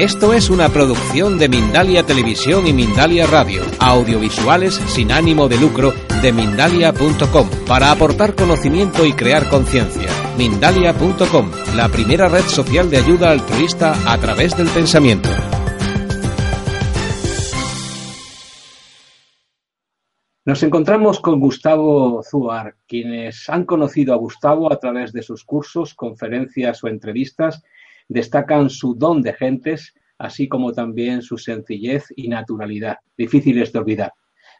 [0.00, 5.92] Esto es una producción de Mindalia Televisión y Mindalia Radio, audiovisuales sin ánimo de lucro
[6.22, 10.08] de mindalia.com, para aportar conocimiento y crear conciencia.
[10.38, 15.28] Mindalia.com, la primera red social de ayuda altruista a través del pensamiento.
[20.46, 22.74] Nos encontramos con Gustavo Zuar.
[22.88, 27.62] Quienes han conocido a Gustavo a través de sus cursos, conferencias o entrevistas
[28.10, 34.12] destacan su don de gentes, así como también su sencillez y naturalidad, difíciles de olvidar.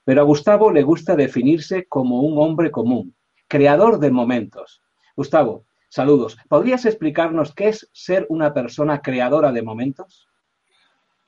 [0.05, 3.15] Pero a Gustavo le gusta definirse como un hombre común,
[3.47, 4.81] creador de momentos.
[5.15, 6.39] Gustavo, saludos.
[6.49, 10.27] ¿Podrías explicarnos qué es ser una persona creadora de momentos?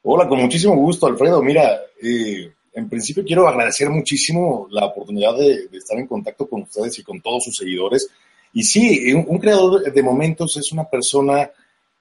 [0.01, 1.43] Hola, con muchísimo gusto, Alfredo.
[1.43, 6.99] Mira, eh, en principio quiero agradecer muchísimo la oportunidad de, estar en contacto con ustedes
[6.99, 8.09] y con todos sus seguidores.
[8.55, 11.51] Y sí, un creador de momentos es una persona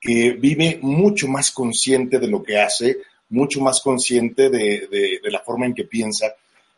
[0.01, 2.97] que vive mucho más consciente de lo que hace,
[3.29, 6.33] mucho más consciente de, de, de, la forma en que piensa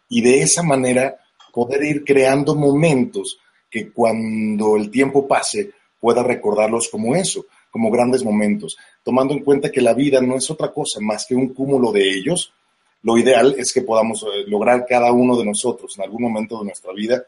[0.10, 1.16] y de esa manera
[1.52, 3.40] poder ir creando momentos
[3.72, 9.72] que cuando el tiempo pase pueda recordarlos como eso, como grandes momentos, tomando en cuenta
[9.72, 12.52] que la vida no es otra cosa más que un cúmulo de ellos.
[13.02, 16.94] Lo ideal es que podamos lograr cada uno de nosotros en algún momento de nuestra
[16.94, 17.26] vida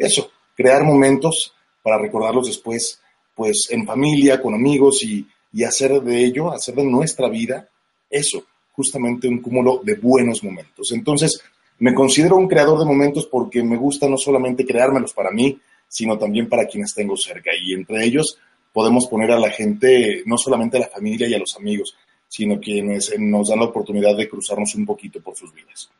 [0.00, 3.00] eso, crear momentos para recordarlos después
[3.34, 7.68] pues en familia, con amigos y, y, hacer de ello, hacer de nuestra vida
[8.08, 10.92] eso, justamente un cúmulo de buenos momentos.
[10.92, 11.40] Entonces,
[11.78, 15.58] me considero un creador de momentos porque me gusta no solamente creármelos para mí,
[15.88, 17.50] sino también para quienes tengo cerca.
[17.60, 18.38] Y entre ellos
[18.72, 21.96] podemos poner a la gente, no solamente a la familia y a los amigos,
[22.28, 25.90] sino quienes nos dan la oportunidad de cruzarnos un poquito por sus vidas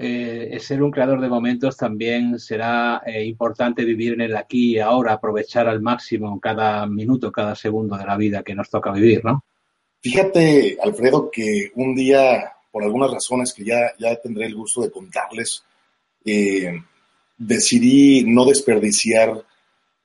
[0.00, 4.78] eh, ser un creador de momentos también será eh, importante vivir en el aquí y
[4.78, 9.24] ahora, aprovechar al máximo cada minuto, cada segundo de la vida que nos toca vivir,
[9.24, 9.44] ¿no?
[10.00, 14.92] Fíjate, Alfredo, que un día, por algunas razones que ya, ya tendré el gusto de
[14.92, 15.64] contarles,
[16.24, 16.80] eh,
[17.36, 19.44] decidí no desperdiciar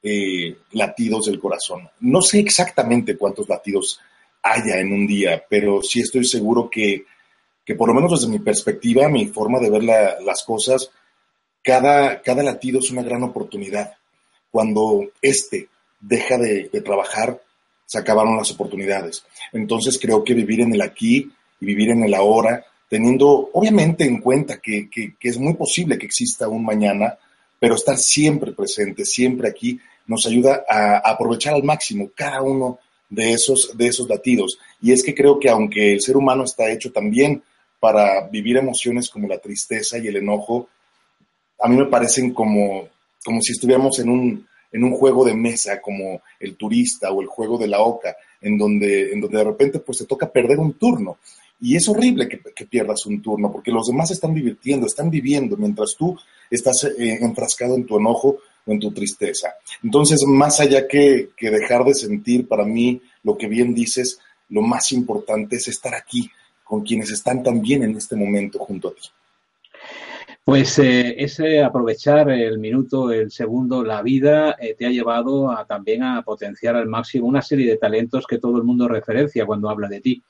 [0.02, 1.88] eh, latidos del corazón.
[2.00, 4.00] No sé exactamente cuántos latidos
[4.42, 7.06] haya en un día, pero sí estoy seguro que
[7.66, 10.90] que por lo menos desde mi perspectiva, mi forma de ver la, las cosas,
[11.64, 13.94] cada, cada latido es una gran oportunidad.
[14.52, 15.70] Cuando este
[16.00, 17.42] deja de, de, trabajar,
[17.86, 19.24] se acabaron las oportunidades.
[19.54, 24.20] Entonces creo que vivir en el aquí y vivir en el ahora, teniendo obviamente en
[24.20, 27.18] cuenta que, que, que es muy posible que exista un mañana,
[27.60, 32.80] pero estar siempre presente, siempre aquí, nos ayuda a, aprovechar al máximo cada uno
[33.10, 34.60] de esos, de esos latidos.
[34.82, 37.42] Y es que creo que aunque el ser humano está hecho también
[37.84, 40.70] para vivir emociones como la tristeza y el enojo,
[41.60, 42.88] a mí me parecen como,
[43.26, 47.28] como si estuviéramos en un, en un juego de mesa, como el turista o el
[47.28, 50.76] juego de la oca, en donde, en donde de repente pues te toca perder un
[50.76, 51.18] turno.
[51.60, 55.98] Y es horrible que, pierdas un turno, porque los demás están divirtiendo, están viviendo, mientras
[55.98, 56.18] tú
[56.50, 59.56] estás eh, enfrascado en tu enojo o en tu tristeza.
[59.84, 64.62] Entonces, más allá que, que dejar de sentir, para mí, lo que bien dices, lo
[64.62, 66.32] más importante es estar aquí,
[66.64, 69.10] con quienes están también en este momento junto a ti?
[70.44, 75.66] Pues eh, ese aprovechar el minuto, el segundo, la vida, eh, te ha llevado a,
[75.66, 79.70] también a potenciar al máximo una serie de talentos que todo el mundo referencia cuando
[79.70, 80.24] habla de ti.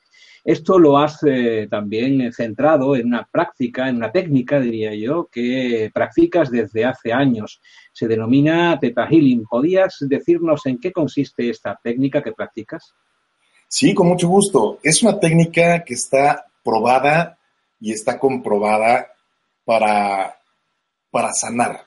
[0.44, 5.90] Esto lo has eh, también centrado en una práctica, en una técnica, diría yo, que
[5.92, 7.60] practicas desde hace años.
[7.92, 9.46] Se denomina Theta Healing.
[9.46, 12.94] ¿Podías decirnos en qué consiste esta técnica que practicas?
[13.76, 14.78] Sí, con mucho gusto.
[14.84, 17.40] Es una técnica que está probada
[17.80, 19.12] y está comprobada
[19.64, 20.38] para,
[21.10, 21.84] para sanar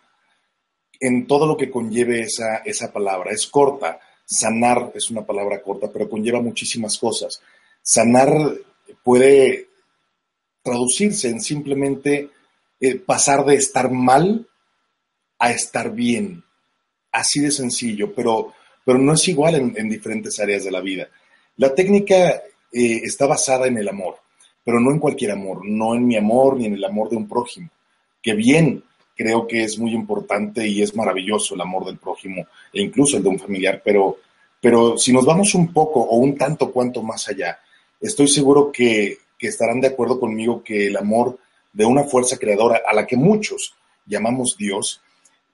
[1.00, 3.32] en todo lo que conlleve esa, esa palabra.
[3.32, 4.02] Es corta.
[4.26, 7.42] Sanar es una palabra corta, pero conlleva muchísimas cosas.
[7.82, 8.34] Sanar
[9.02, 9.70] puede
[10.62, 12.32] traducirse en simplemente
[12.82, 14.46] eh, pasar de estar mal
[15.40, 16.44] a estar bien.
[17.14, 18.54] Así de sencillo, pero,
[18.84, 21.08] pero no es igual en, en diferentes áreas de la vida.
[21.58, 24.18] La técnica eh, está basada en el amor,
[24.64, 27.28] pero no en cualquier amor, no en mi amor ni en el amor de un
[27.28, 27.70] prójimo,
[28.22, 28.84] que bien
[29.16, 33.24] creo que es muy importante y es maravilloso el amor del prójimo e incluso el
[33.24, 34.18] de un familiar, pero,
[34.62, 37.60] pero si nos vamos un poco o un tanto cuanto más allá,
[38.00, 41.40] estoy seguro que, que estarán de acuerdo conmigo que el amor
[41.74, 43.74] de una fuerza creadora a la que muchos
[44.06, 45.02] llamamos Dios,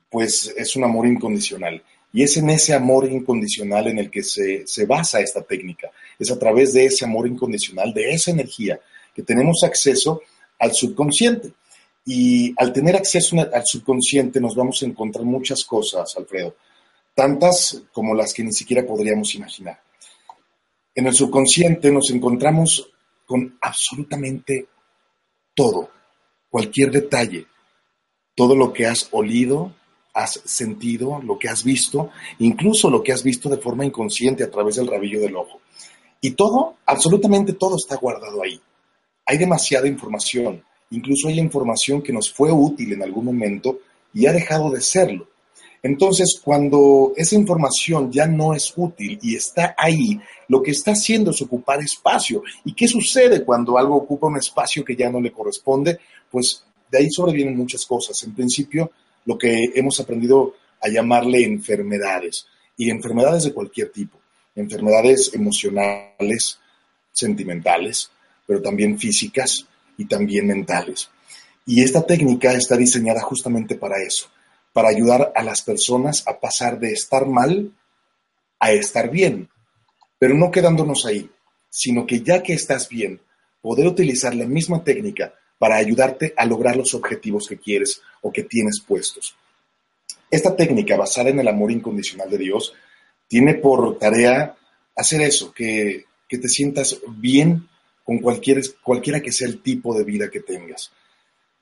[0.10, 1.82] pues es un amor incondicional.
[2.14, 5.90] Y es en ese amor incondicional en el que se, se basa esta técnica.
[6.18, 8.80] Es a través de ese amor incondicional, de esa energía,
[9.14, 10.22] que tenemos acceso
[10.60, 11.52] al subconsciente.
[12.06, 16.56] Y al tener acceso al subconsciente nos vamos a encontrar muchas cosas, Alfredo,
[17.16, 19.80] tantas como las que ni siquiera podríamos imaginar.
[20.96, 22.90] En el subconsciente nos encontramos
[23.26, 24.68] con absolutamente
[25.56, 25.90] todo,
[26.50, 27.48] cualquier detalle,
[28.36, 29.74] todo lo que has olido,
[30.14, 34.52] has sentido, lo que has visto, incluso lo que has visto de forma inconsciente a
[34.52, 35.60] través del rabillo del ojo.
[36.22, 38.60] Y todo, absolutamente todo está guardado ahí.
[39.26, 43.80] Hay demasiada información, incluso hay información que nos fue útil en algún momento
[44.14, 45.28] y ha dejado de serlo.
[45.82, 50.18] Entonces, cuando esa información ya no es útil y está ahí,
[50.48, 52.42] lo que está haciendo es ocupar espacio.
[52.64, 56.00] ¿Y qué sucede cuando algo ocupa un espacio que ya no le corresponde?
[56.32, 58.24] Pues de ahí sobrevienen muchas cosas.
[58.24, 58.92] En principio,
[59.26, 62.48] lo que hemos aprendido a llamarle enfermedades,
[62.78, 64.20] y enfermedades de cualquier tipo,
[64.56, 66.60] enfermedades emocionales,
[67.12, 68.10] sentimentales,
[68.46, 69.66] pero también físicas
[69.98, 71.10] y también mentales.
[71.66, 74.28] Y esta técnica está diseñada justamente para eso,
[74.74, 77.72] para ayudar a las personas a pasar de estar mal
[78.60, 79.50] a estar bien,
[80.18, 81.30] pero no quedándonos ahí,
[81.70, 83.20] sino que ya que estás bien,
[83.62, 85.34] poder utilizar la misma técnica
[85.64, 89.34] para ayudarte a lograr los objetivos que quieres o que tienes puestos.
[90.30, 92.74] Esta técnica basada en el amor incondicional de Dios
[93.30, 94.58] tiene por tarea
[94.94, 97.70] hacer eso, que, que te sientas bien
[98.04, 100.92] con cualquier, cualquiera que sea el tipo de vida que tengas.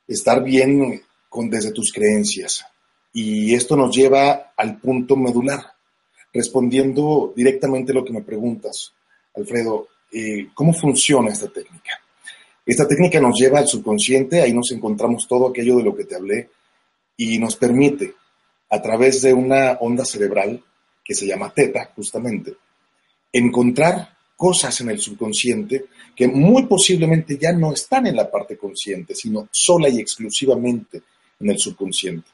[0.08, 2.66] Estar bien con, desde tus creencias,
[3.14, 5.74] y esto nos lleva al punto medular,
[6.34, 8.94] respondiendo directamente a lo que me preguntas,
[9.36, 12.01] Alfredo, eh, ¿cómo funciona esta técnica?
[12.66, 16.16] Esta técnica nos lleva al subconsciente, ahí nos encontramos todo aquello de lo que te
[16.16, 16.50] hablé
[17.18, 18.14] y nos permite,
[18.70, 20.64] a través de una onda cerebral
[21.04, 22.56] que se llama teta, justamente,
[23.34, 25.86] encontrar cosas en el subconsciente
[26.16, 31.02] que muy posiblemente ya no están en la parte consciente, sino sola y exclusivamente
[31.40, 32.30] en el subconsciente.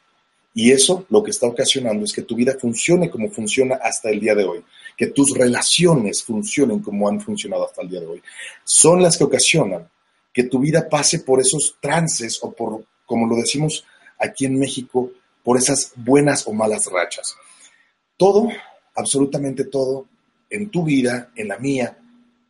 [0.53, 4.19] Y eso lo que está ocasionando es que tu vida funcione como funciona hasta el
[4.19, 4.63] día de hoy,
[4.95, 8.21] que tus relaciones funcionen como han funcionado hasta el día de hoy.
[8.63, 9.87] Son las que ocasionan
[10.37, 13.83] que tu vida pase por esos trances o por, como lo decimos
[14.19, 15.09] aquí en México,
[15.43, 17.35] por esas buenas o malas rachas.
[18.17, 18.47] Todo,
[18.93, 20.05] absolutamente todo,
[20.51, 21.97] en tu vida, en la mía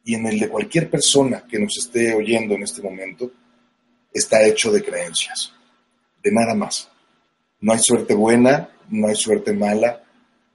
[0.03, 3.31] y en el de cualquier persona que nos esté oyendo en este momento,
[4.13, 5.53] está hecho de creencias,
[6.21, 6.89] de nada más.
[7.61, 10.03] No hay suerte buena, no hay suerte mala,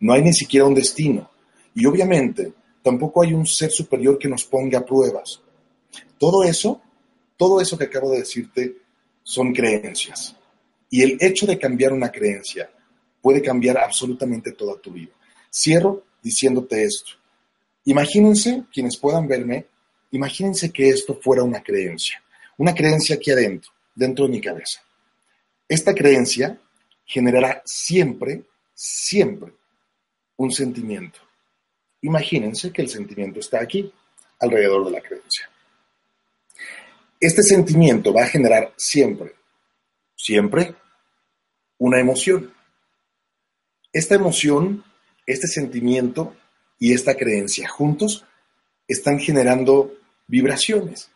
[0.01, 1.31] no hay ni siquiera un destino.
[1.75, 2.53] Y obviamente
[2.83, 5.41] tampoco hay un ser superior que nos ponga pruebas.
[6.19, 6.83] Todo eso,
[7.43, 8.77] todo eso que acabo de decirte
[9.25, 10.37] son creencias.
[10.89, 12.71] Y el hecho de cambiar una creencia
[13.21, 15.11] puede cambiar absolutamente toda tu vida.
[15.53, 17.15] Cierro diciéndote esto.
[17.87, 19.67] Imagínense, quienes puedan verme,
[20.13, 22.23] imagínense que esto fuera una creencia,
[22.59, 24.81] una creencia aquí adentro, dentro de mi cabeza.
[25.69, 26.57] Esta creencia
[27.05, 29.53] generará siempre, siempre
[30.37, 31.19] un sentimiento.
[32.03, 33.93] Imagínense que el sentimiento está aquí,
[34.39, 35.52] alrededor de la creencia.
[37.23, 39.37] Este sentimiento va a generar siempre,
[40.17, 40.75] siempre
[41.79, 42.53] una emoción.
[43.93, 44.83] Esta emoción,
[45.25, 46.35] este sentimiento
[46.81, 48.25] y esta creencia juntos
[48.89, 49.95] están generando
[50.27, 51.13] vibraciones.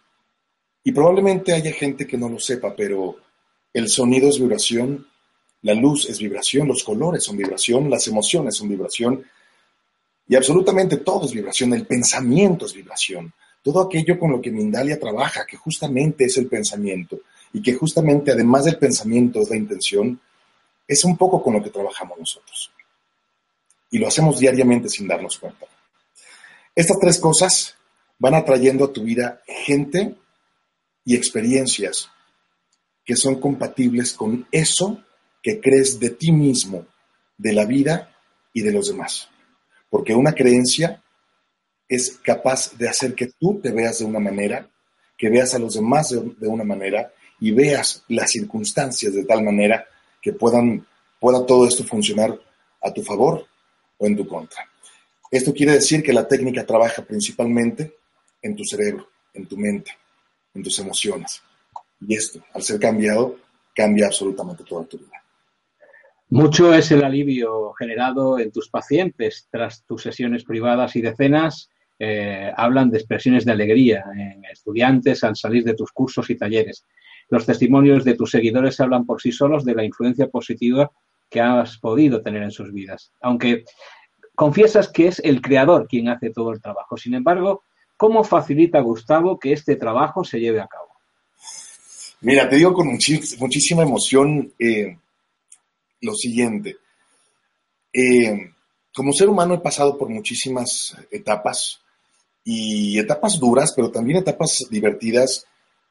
[0.85, 3.17] Y probablemente haya gente que no lo sepa, pero
[3.73, 5.09] el sonido es vibración,
[5.63, 9.27] la luz es vibración, los colores son vibración, las emociones son vibración
[10.29, 13.35] y absolutamente todo es vibración, el pensamiento es vibración.
[13.67, 17.19] Todo aquello con lo que Mindalia trabaja, que justamente es el pensamiento
[17.53, 20.21] y que justamente además del pensamiento es la intención,
[20.87, 22.71] es un poco con lo que trabajamos nosotros.
[23.91, 25.67] Y lo hacemos diariamente sin darnos cuenta.
[26.77, 27.75] Estas tres cosas
[28.21, 30.15] van atrayendo a tu vida gente
[31.05, 32.09] y experiencias
[33.05, 35.03] que son compatibles con eso
[35.43, 36.87] que crees de ti mismo,
[37.37, 38.17] de la vida
[38.53, 39.29] y de los demás.
[39.91, 41.03] Porque una creencia
[41.89, 44.69] es capaz de hacer que tú te veas de una manera,
[45.17, 49.87] que veas a los demás de, una manera y veas las circunstancias de tal manera
[50.21, 50.87] que puedan,
[51.21, 52.39] pueda todo esto funcionar
[52.83, 53.47] a tu favor
[53.99, 54.69] o en tu contra.
[55.31, 57.97] Esto quiere decir que la técnica trabaja principalmente
[58.43, 59.93] en tu cerebro, en tu mente,
[60.55, 61.43] en tus emociones.
[62.01, 63.37] Y esto, al ser cambiado,
[63.75, 65.23] cambia absolutamente toda tu vida.
[66.29, 71.71] Mucho es el alivio generado en tus pacientes tras tus sesiones privadas y decenas.
[71.99, 76.85] Eh, hablan de expresiones de alegría en estudiantes al salir de tus cursos y talleres.
[77.29, 80.91] Los testimonios de tus seguidores hablan por sí solos de la influencia positiva
[81.29, 83.13] que has podido tener en sus vidas.
[83.21, 83.65] Aunque
[84.37, 86.99] Confiesas que es el creador quien hace todo el trabajo.
[86.99, 87.65] Sin embargo,
[87.97, 90.89] ¿cómo facilita Gustavo que este trabajo se lleve a cabo?
[92.21, 94.99] Mira, te digo con muchísima emoción eh,
[96.03, 96.77] lo siguiente.
[97.91, 98.53] Eh,
[98.95, 101.81] como ser humano he pasado por muchísimas etapas
[102.49, 105.45] y etapas duras, pero también etapas divertidas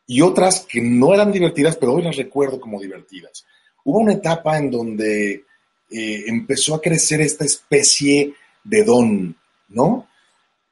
[0.07, 3.45] y otras que no eran divertidas, pero hoy las recuerdo como divertidas.
[3.83, 5.43] Hubo una etapa en donde
[5.91, 8.33] eh, empezó a crecer esta especie
[8.63, 9.35] de don,
[9.67, 10.07] ¿no?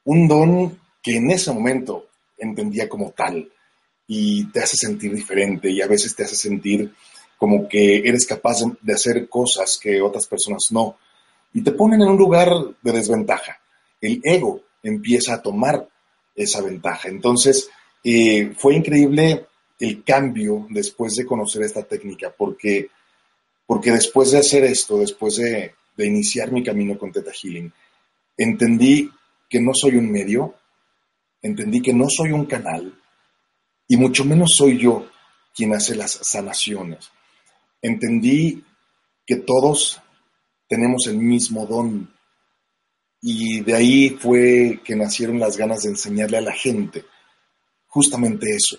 [0.04, 3.46] Un don que en ese momento entendía como tal
[4.06, 6.94] y te hace sentir diferente y a veces te hace sentir
[7.36, 10.96] como que eres capaz de- hacer cosas que otras personas no.
[11.52, 12.50] Y te ponen en un lugar
[12.80, 13.60] de desventaja.
[14.00, 15.88] El ego empieza a tomar
[16.36, 17.08] esa ventaja.
[17.08, 17.68] Entonces,
[18.04, 19.46] eh, fue increíble
[19.80, 22.90] el cambio después de conocer esta técnica, porque,
[23.66, 27.72] porque después de hacer esto, después de, de iniciar mi camino con Teta Healing,
[28.36, 29.10] entendí
[29.48, 30.54] que no soy un medio,
[31.42, 32.94] entendí que no soy un canal,
[33.88, 35.06] y mucho menos soy yo
[35.54, 37.10] quien hace las sanaciones.
[37.82, 38.64] Entendí
[39.26, 40.00] que todos
[40.68, 42.13] tenemos el mismo don
[43.26, 47.06] y de ahí fue que nacieron las ganas de enseñarle a la gente
[47.86, 48.76] justamente eso,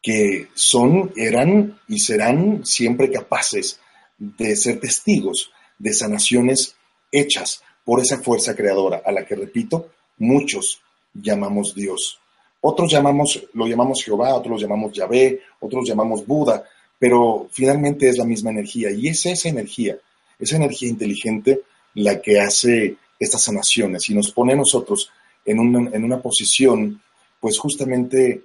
[0.00, 3.80] que son, eran y serán siempre capaces
[4.16, 6.76] de ser testigos de sanaciones
[7.10, 10.80] hechas por esa fuerza creadora, a la que, repito, muchos
[11.12, 12.20] llamamos Dios.
[12.60, 16.62] Otros llamamos, lo llamamos Jehová, otros lo llamamos Yahvé, otros llamamos Buda,
[17.00, 19.96] pero finalmente es la misma energía y es esa energía,
[20.38, 21.62] esa energía inteligente
[21.94, 25.10] la que hace estas sanaciones y nos pone a nosotros
[25.44, 27.00] en una, en una posición,
[27.40, 28.44] pues justamente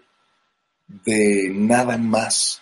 [0.88, 2.62] de nada más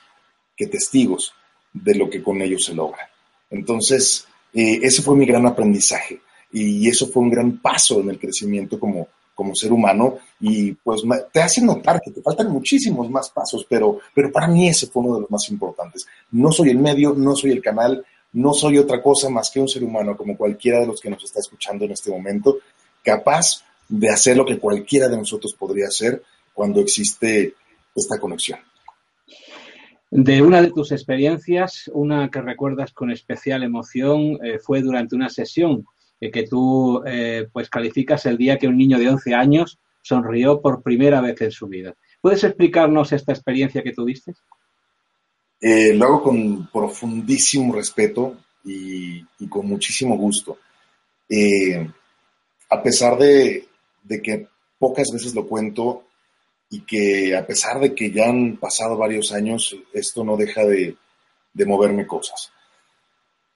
[0.56, 1.34] que testigos
[1.74, 3.10] de lo que con ellos se logra.
[3.50, 8.20] Entonces, eh, ese fue mi gran aprendizaje y eso fue un gran paso en el
[8.20, 13.30] crecimiento como, como ser humano y pues te hace notar que te faltan muchísimos más
[13.30, 16.08] pasos, pero, pero para mí ese fue uno de los más importantes.
[16.32, 19.70] No soy el medio, no soy el canal, no soy otra cosa más que un
[19.70, 22.58] ser humano como cualquiera de los que nos está escuchando en este momento,
[23.02, 26.22] capaz de hacer lo que cualquiera de nosotros podría hacer
[26.54, 27.54] cuando existe
[27.96, 28.60] esta conexión.
[30.12, 35.30] De una de tus experiencias, una que recuerdas con especial emoción, eh, fue durante una
[35.30, 35.86] sesión
[36.20, 40.62] eh, que tú eh, pues calificas el día que un niño de 11 años sonrió
[40.62, 41.96] por primera vez en su vida.
[42.20, 44.34] ¿Puedes explicarnos esta experiencia que tuviste?
[45.68, 50.60] Eh, lo hago con profundísimo respeto y, con muchísimo gusto.
[51.28, 51.90] Eh,
[52.70, 53.68] a pesar de,
[54.04, 56.04] de que pocas veces lo cuento
[56.70, 60.98] y que a pesar de que ya han pasado varios años, esto no deja de,
[61.52, 62.52] de moverme cosas.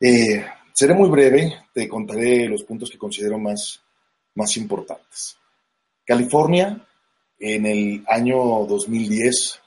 [0.02, 3.82] Eh, seré muy breve, te contaré los puntos que considero más,
[4.34, 5.38] más importantes.
[6.04, 6.88] California,
[7.38, 9.62] en el año 2010,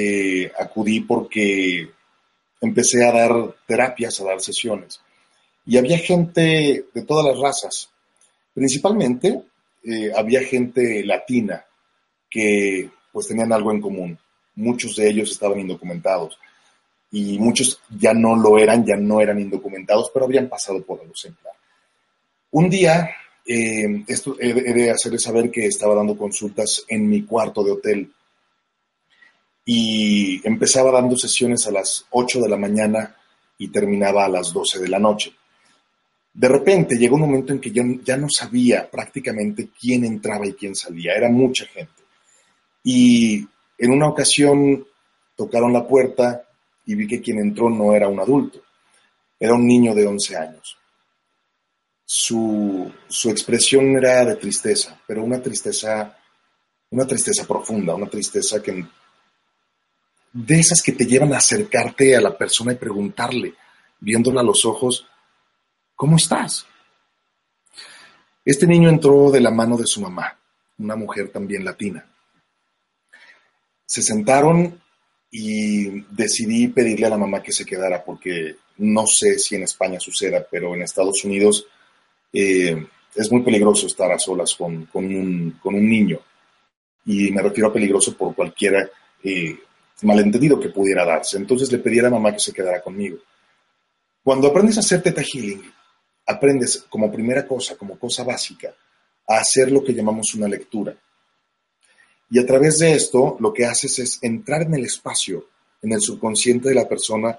[0.00, 1.90] eh, acudí porque
[2.60, 3.32] empecé a dar
[3.66, 5.00] terapias, a dar sesiones.
[5.66, 7.90] Y había gente de todas las razas.
[8.54, 9.42] Principalmente
[9.82, 11.64] eh, había gente latina
[12.30, 14.18] que pues tenían algo en común.
[14.54, 16.38] Muchos de ellos estaban indocumentados
[17.10, 21.14] y muchos ya no lo eran, ya no eran indocumentados, pero habían pasado por algo
[21.16, 21.54] similar.
[22.52, 23.10] Un día,
[23.44, 27.72] eh, esto he he de hacerles saber que estaba dando consultas en mi cuarto de
[27.72, 28.12] hotel
[29.70, 33.14] y empezaba dando sesiones a las 8 de la mañana
[33.58, 35.30] y terminaba a las 12 de la noche.
[36.32, 40.54] De repente llegó un momento en que yo ya no sabía prácticamente quién entraba y
[40.54, 42.02] quién salía, era mucha gente.
[42.82, 43.46] Y
[43.76, 44.86] en una ocasión
[45.36, 46.48] tocaron la puerta
[46.86, 48.62] y vi que quien entró no era un adulto,
[49.38, 50.78] era un niño de 11 años.
[52.06, 56.16] Su, su expresión era de tristeza, pero una tristeza,
[56.88, 58.82] una tristeza profunda, una tristeza que
[60.32, 63.54] de esas que te llevan a acercarte a la persona y preguntarle,
[64.00, 65.06] viéndola a los ojos,
[65.94, 66.66] ¿cómo estás?
[68.44, 70.38] Este niño entró de la mano de su mamá,
[70.78, 72.06] una mujer también latina.
[73.84, 74.80] Se sentaron
[75.30, 80.00] y decidí pedirle a la mamá que se quedara porque no sé si en España
[80.00, 81.66] suceda, pero en Estados Unidos
[82.32, 86.20] eh, es muy peligroso estar a solas con, con, un, con, un, niño.
[87.04, 88.92] Y me refiero a peligroso por cualquier
[89.24, 89.58] eh,
[90.02, 91.36] malentendido que pudiera darse.
[91.36, 93.18] Entonces le pedí a la mamá que se quedara conmigo.
[94.22, 95.62] Cuando aprendes a hacer teta healing,
[96.26, 98.74] aprendes como primera cosa, como cosa básica,
[99.26, 100.94] a hacer lo que llamamos una lectura.
[102.30, 105.46] Y a través de esto lo que haces es entrar en el espacio,
[105.82, 107.38] en el subconsciente de la persona,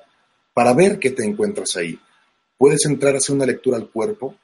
[0.54, 2.00] para ver qué te encuentras ahí.
[2.58, 4.36] Puedes entrar a hacer una lectura al cuerpo,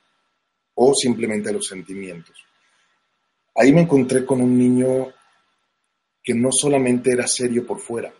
[0.76, 2.36] o simplemente a los sentimientos.
[3.56, 5.08] Ahí me encontré con un niño
[6.26, 8.12] que no solamente era serio por fuera,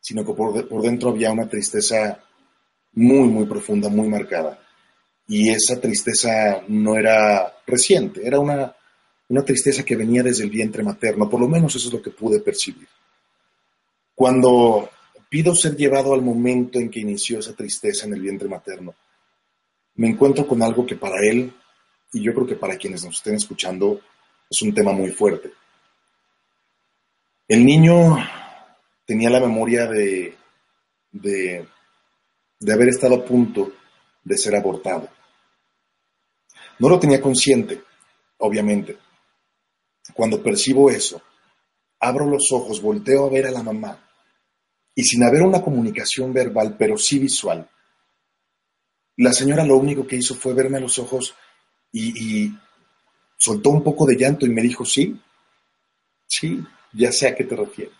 [0.00, 2.24] sino que por, por dentro había una tristeza
[2.94, 4.58] muy, muy profunda, muy marcada.
[5.28, 8.74] Y esa tristeza no era reciente, era una,
[9.28, 12.10] una tristeza que venía desde el vientre materno, por lo menos eso es lo que
[12.10, 12.88] pude percibir.
[14.14, 14.88] Cuando
[15.28, 18.94] pido ser llevado al momento en que inició esa tristeza en el vientre materno,
[19.96, 21.52] me encuentro con algo que para él,
[22.12, 24.00] y yo creo que para quienes nos estén escuchando,
[24.50, 25.52] es un tema muy fuerte.
[27.46, 28.16] El niño
[29.04, 30.36] tenía la memoria de,
[31.12, 31.66] de,
[32.72, 33.72] haber estado a punto
[34.22, 35.08] de ser abortado.
[36.78, 37.82] No lo tenía consciente,
[38.38, 38.98] obviamente.
[40.14, 41.20] Cuando percibo eso,
[42.00, 44.00] abro los ojos, volteo a ver a la mamá
[44.94, 47.68] y sin haber una comunicación verbal, pero sí visual,
[49.16, 51.34] la señora lo único que hizo fue verme a los ojos
[51.92, 52.52] y,
[53.36, 55.20] soltó un poco de llanto y me dijo, sí,
[56.26, 57.94] sí, ya sé a qué te refieres.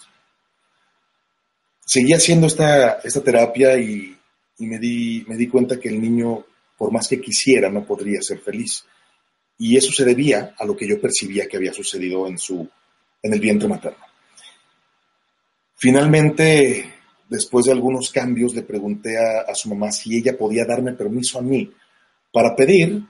[1.84, 4.16] Seguí haciendo esta, esta terapia y,
[4.58, 6.44] me, di, me di cuenta que el niño,
[6.78, 8.84] por más que quisiera, no podría ser feliz.
[9.58, 12.68] Y eso se debía a lo que yo percibía que había sucedido en, su,
[13.22, 14.04] en el vientre materno.
[15.76, 16.94] Finalmente,
[17.28, 21.42] después de algunos cambios, le pregunté a, su mamá si ella podía darme permiso a
[21.42, 21.70] mí
[22.32, 23.02] para pedir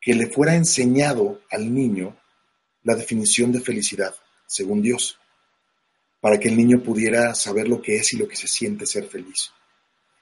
[0.00, 2.16] que le fuera enseñado al niño
[2.82, 4.14] la definición de felicidad,
[4.50, 5.16] según Dios,
[6.20, 9.06] para que el niño pudiera saber lo que es y lo que se siente ser
[9.06, 9.52] feliz.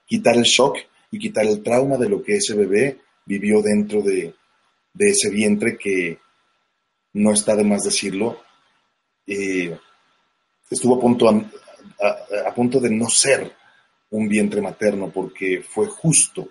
[0.07, 0.77] Quitar el shock
[1.11, 4.35] y quitar el trauma de lo que ese bebé vivió dentro de,
[4.99, 6.19] ese vientre que,
[7.15, 8.43] no está de más decirlo,
[9.27, 9.77] eh,
[10.71, 13.51] estuvo a punto, a, punto de no ser
[14.11, 16.51] un vientre materno porque fue justo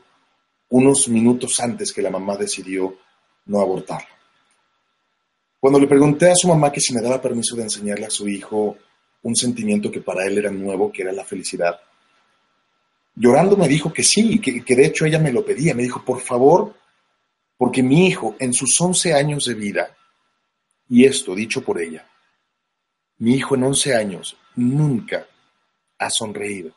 [0.70, 2.98] unos minutos antes que la mamá decidió
[3.46, 4.17] no abortarlo.
[5.60, 8.28] Cuando le pregunté a su mamá que si me daba permiso de enseñarle a su
[8.28, 8.78] hijo
[9.24, 11.80] un sentimiento que para él era nuevo, que era la felicidad,
[13.16, 15.74] llorando me dijo que sí, que, que de hecho ella me lo pedía.
[15.74, 16.76] Me dijo, por favor,
[17.58, 19.98] porque mi hijo en sus 11 años de vida,
[20.90, 22.08] y esto dicho por ella,
[23.18, 25.26] mi hijo en 11 años nunca
[25.98, 26.72] ha sonreído.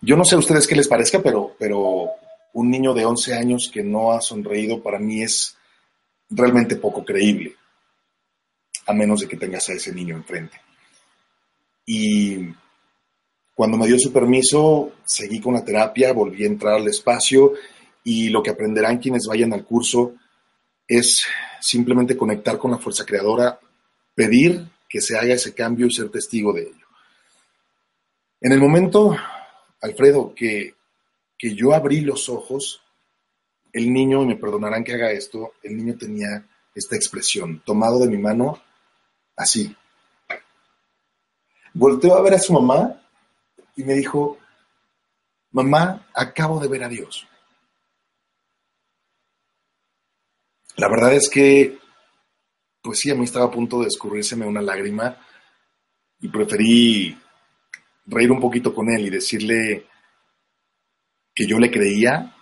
[0.00, 2.08] Yo no sé a ustedes qué les parezca, pero, pero
[2.52, 5.56] un niño de 11 años que no ha sonreído para mí es
[6.28, 7.56] realmente poco creíble,
[8.86, 10.60] a menos de que tengas a ese niño enfrente.
[11.86, 12.52] Y
[13.54, 17.52] cuando me dio su permiso, seguí con la terapia, volví a entrar al espacio
[18.04, 20.14] y lo que aprenderán quienes vayan al curso
[20.86, 21.20] es
[21.60, 23.58] simplemente conectar con la fuerza creadora,
[24.14, 26.86] pedir que se haga ese cambio y ser testigo de ello.
[28.40, 29.16] En el momento,
[29.80, 30.74] Alfredo, que,
[31.40, 32.82] que yo abrí los ojos,
[33.72, 38.08] el niño, y me perdonarán que haga esto, el niño tenía esta expresión, tomado de
[38.08, 38.62] mi mano,
[39.36, 39.74] así.
[41.72, 43.00] Volteó a ver a su mamá
[43.74, 44.36] y me dijo,
[45.52, 47.26] mamá, acabo de ver a Dios.
[50.76, 51.80] La verdad es que
[52.82, 55.16] pues sí, a mí estaba a punto de escurrírseme una lágrima
[56.20, 57.18] y preferí
[58.06, 59.86] reír un poquito con él y decirle
[61.40, 62.36] que yo le creía,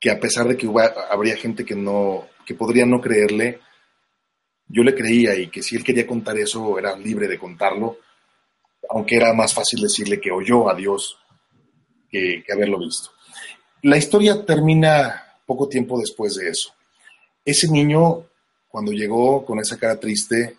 [0.00, 0.68] que a pesar de que
[1.08, 3.60] habría gente que no, que podría no creerle,
[4.66, 7.98] yo le creía y que si él quería contar eso era libre de contarlo,
[8.90, 11.16] aunque era más fácil decirle que oyó a Dios
[12.10, 13.10] que haberlo visto.
[13.82, 16.74] La historia termina poco tiempo después de eso.
[17.44, 18.24] Ese niño
[18.66, 20.56] cuando llegó con esa cara triste,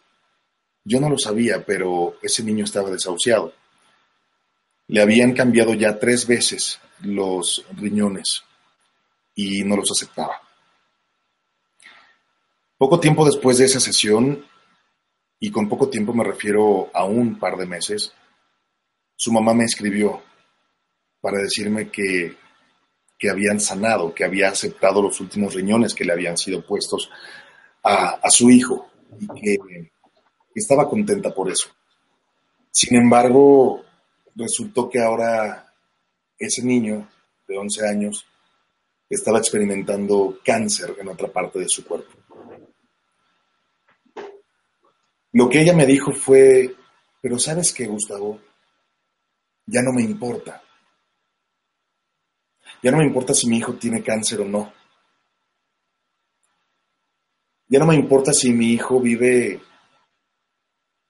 [0.86, 3.52] yo no lo sabía, pero ese niño estaba desahuciado.
[4.88, 8.44] Le habían cambiado ya tres veces los riñones
[9.36, 10.42] y no los aceptaba.
[12.78, 14.46] Poco tiempo después de esa sesión,
[15.40, 18.14] y con poco tiempo me refiero a un par de meses,
[19.16, 20.22] su mamá me escribió
[21.22, 22.38] para decirme que,
[23.18, 27.10] que habían sanado, que había aceptado los últimos riñones que le habían sido puestos
[27.84, 29.92] a, su hijo y que,
[30.54, 31.70] estaba contenta por eso.
[32.72, 33.84] Sin embargo,
[34.36, 35.66] resultó que ahora
[36.38, 37.10] ese niño
[37.47, 38.26] de 11 años
[39.10, 42.12] estaba experimentando cáncer en otra parte de su cuerpo.
[45.34, 46.76] Lo que ella me dijo fue,
[47.21, 48.39] pero sabes qué, Gustavo,
[49.65, 50.62] ya no me importa.
[52.82, 54.73] Ya no me importa si mi hijo tiene cáncer o no.
[57.67, 59.62] Ya no me importa si mi hijo vive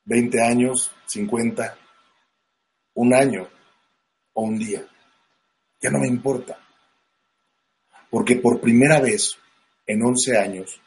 [0.05, 1.77] 20 años, 50,
[2.95, 3.47] un año
[4.33, 4.87] o un día.
[5.81, 6.59] Ya no me importa.
[8.09, 9.37] porque por primera vez
[9.85, 10.81] en 11 años,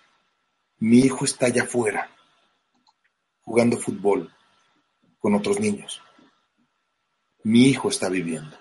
[0.79, 2.11] mi hijo está allá afuera,
[3.43, 4.33] jugando fútbol
[5.19, 6.01] con otros niños.
[7.45, 8.57] Mi hijo está viviendo.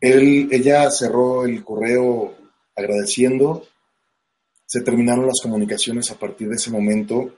[0.00, 2.36] Él, ella cerró el correo
[2.76, 3.66] agradeciendo,
[4.64, 7.34] se terminaron las comunicaciones a partir de ese momento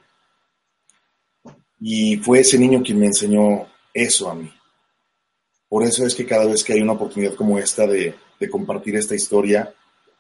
[1.81, 4.53] y fue ese niño quien me enseñó eso a mí.
[5.71, 8.17] Por eso es que cada vez que hay una oportunidad como esta de,
[8.51, 9.73] compartir esta historia,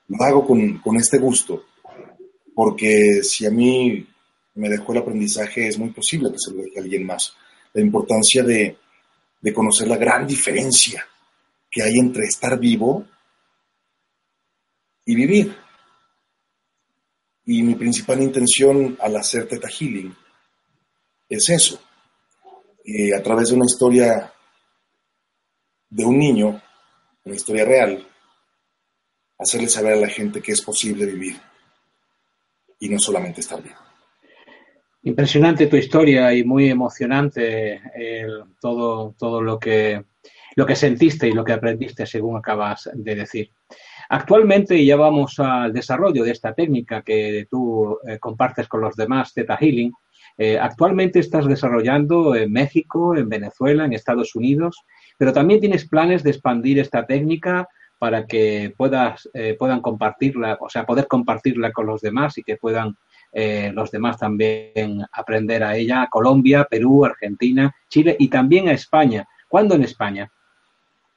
[0.06, 1.64] lo hago con, este gusto,
[2.54, 4.06] porque si a mí
[4.54, 7.34] me dejó el aprendizaje, es muy posible que se lo deje a alguien más.
[7.72, 8.78] La importancia de,
[9.52, 11.04] conocer la gran diferencia
[11.68, 13.04] que hay entre estar vivo
[15.04, 15.56] y vivir.
[17.46, 20.14] Y mi principal intención al hacer Teta Healing
[21.28, 21.82] es eso.
[22.84, 24.32] Eh, a través de una historia
[25.90, 26.62] de un niño,
[27.24, 28.07] una historia real,
[29.38, 31.37] hacerle saber a la gente que es posible vivir
[32.79, 33.76] y no solamente estar vivo.
[35.03, 37.81] Impresionante tu historia y muy emocionante
[38.61, 40.05] todo, todo lo, que,
[40.57, 43.50] lo que sentiste y lo que aprendiste según acabas de decir.
[44.12, 49.33] Actualmente ya vamos al desarrollo de esta técnica que tú eh, compartes con los demás,
[49.33, 49.92] Theta Healing.
[50.37, 54.85] Eh, actualmente estás desarrollando en México, en Venezuela, en Estados Unidos,
[55.20, 60.70] pero también tienes planes de expandir esta técnica para que puedas, eh, puedan compartirla, o
[60.70, 62.96] sea, poder compartirla con los demás y que puedan
[63.33, 69.28] los demás también aprender a ella, Colombia, Perú, Argentina, Chile y también a España.
[69.46, 70.28] ¿Cuándo en España?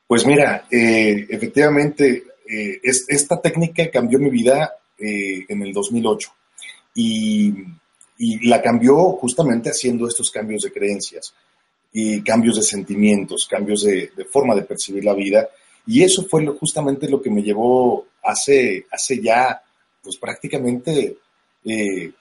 [0.05, 6.29] Pues mira, efectivamente eh, esta técnica cambió mi vida eh, en el 2008
[6.95, 7.53] y,
[8.43, 11.33] la cambió justamente haciendo estos cambios de creencias
[11.93, 15.47] y cambios de sentimientos, cambios de, forma de percibir la vida.
[15.85, 19.61] Y eso fue justamente lo que me llevó hace, hace ya,
[20.01, 21.17] pues prácticamente
[21.63, 21.71] 10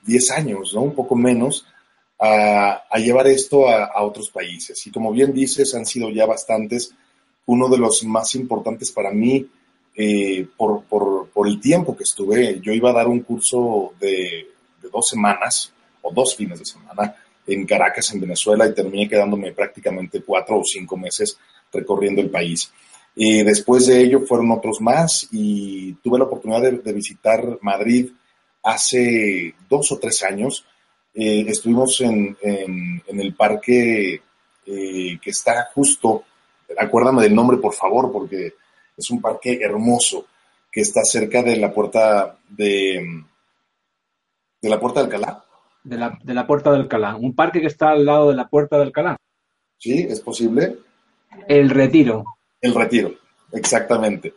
[0.04, 0.82] eh, años, ¿no?
[0.82, 1.64] Un poco menos,
[2.20, 4.86] a, llevar esto a, otros países.
[4.86, 6.94] Y como bien dices, han sido ya bastantes.
[7.46, 9.48] Uno de los más importantes para mí
[9.96, 12.60] eh, por, por, el tiempo que estuve.
[12.60, 14.48] Yo iba a dar un curso de,
[14.92, 20.22] dos semanas o dos fines de semana en Caracas, en Venezuela, y terminé quedándome prácticamente
[20.22, 21.38] cuatro o cinco meses
[21.72, 22.70] recorriendo el país.
[23.14, 28.10] Y después de ello fueron otros más y tuve la oportunidad de, visitar Madrid
[28.62, 30.64] hace dos o tres años.
[31.14, 34.22] Eh, estuvimos en, en, el parque
[34.66, 36.24] eh, que está justo,
[36.78, 38.54] acuérdame del nombre por favor, porque
[38.96, 40.26] es un parque hermoso
[40.70, 43.24] que está cerca de la puerta de,
[44.62, 45.41] de la puerta de Alcalá.
[45.84, 47.16] De la, de la puerta de Alcalá.
[47.16, 49.16] Un parque que está al lado de la puerta de Alcalá.
[49.78, 50.78] Sí, es posible.
[51.48, 52.24] El Retiro.
[52.60, 53.14] El Retiro,
[53.50, 54.32] exactamente.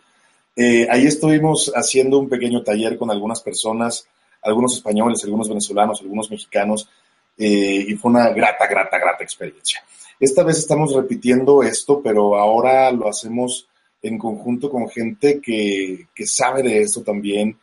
[0.55, 4.07] Eh, ahí estuvimos haciendo un pequeño taller con algunas personas,
[4.41, 6.89] algunos españoles, algunos venezolanos, algunos mexicanos,
[7.37, 9.83] eh, y fue una grata, grata, grata experiencia.
[10.19, 13.67] Esta vez estamos repitiendo esto, pero ahora lo hacemos
[14.01, 17.57] en conjunto con gente que, sabe de esto también.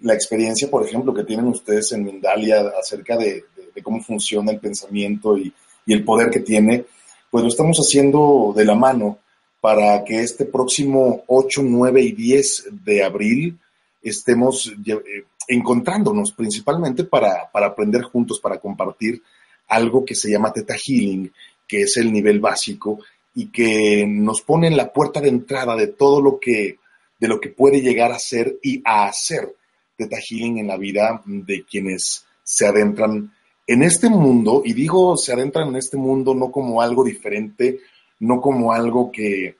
[0.00, 3.44] La experiencia, por ejemplo, que tienen ustedes en Mindalia acerca de,
[3.82, 5.52] cómo funciona el pensamiento y,
[5.86, 6.84] el poder que tiene,
[7.30, 9.18] pues lo estamos haciendo de la mano
[9.60, 13.56] para que este próximo 8, 9 y 10 de abril
[14.02, 19.22] estemos eh, encontrándonos principalmente para, para aprender juntos, para compartir
[19.68, 21.32] algo que se llama Teta Healing,
[21.66, 22.98] que es el nivel básico
[23.34, 26.78] y que nos pone en la puerta de entrada de todo lo que,
[27.18, 29.54] de lo que puede llegar a ser y a hacer
[29.96, 33.32] Teta Healing en la vida de quienes se adentran
[33.66, 37.80] en este mundo, y digo se adentran en este mundo no como algo diferente,
[38.20, 39.56] no como algo que,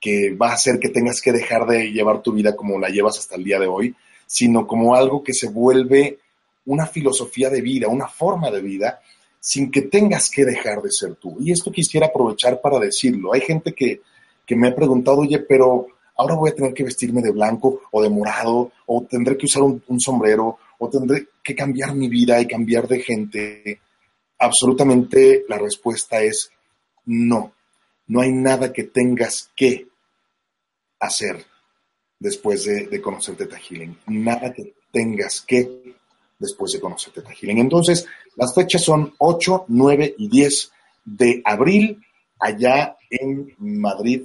[0.00, 3.18] que va a hacer que tengas que dejar de llevar tu vida como la llevas
[3.18, 3.94] hasta el día de hoy,
[4.26, 6.18] sino como algo que se vuelve
[6.66, 9.00] una filosofía de vida, una forma de vida
[9.40, 11.36] sin que tengas que dejar de ser tú.
[11.40, 13.32] Y esto quisiera aprovechar para decirlo.
[13.32, 14.00] Hay gente que,
[14.54, 15.86] me ha preguntado, oye, pero
[16.20, 19.62] ahora voy a tener que vestirme de blanco o de morado, o tendré que usar
[19.62, 23.80] un, sombrero, o tendré que cambiar mi vida y cambiar de gente.
[24.38, 26.50] Absolutamente la respuesta es
[27.06, 27.54] no.
[28.08, 29.88] No hay nada que tengas que
[30.98, 31.42] hacer
[32.18, 33.96] después de, de conocer Teta Healing.
[34.08, 35.94] Nada que tengas que
[36.38, 37.58] después de conocer Teta Healing.
[37.58, 38.06] Entonces,
[38.36, 42.04] las fechas son 8, 9 y 10 de abril
[42.38, 44.24] allá en Madrid,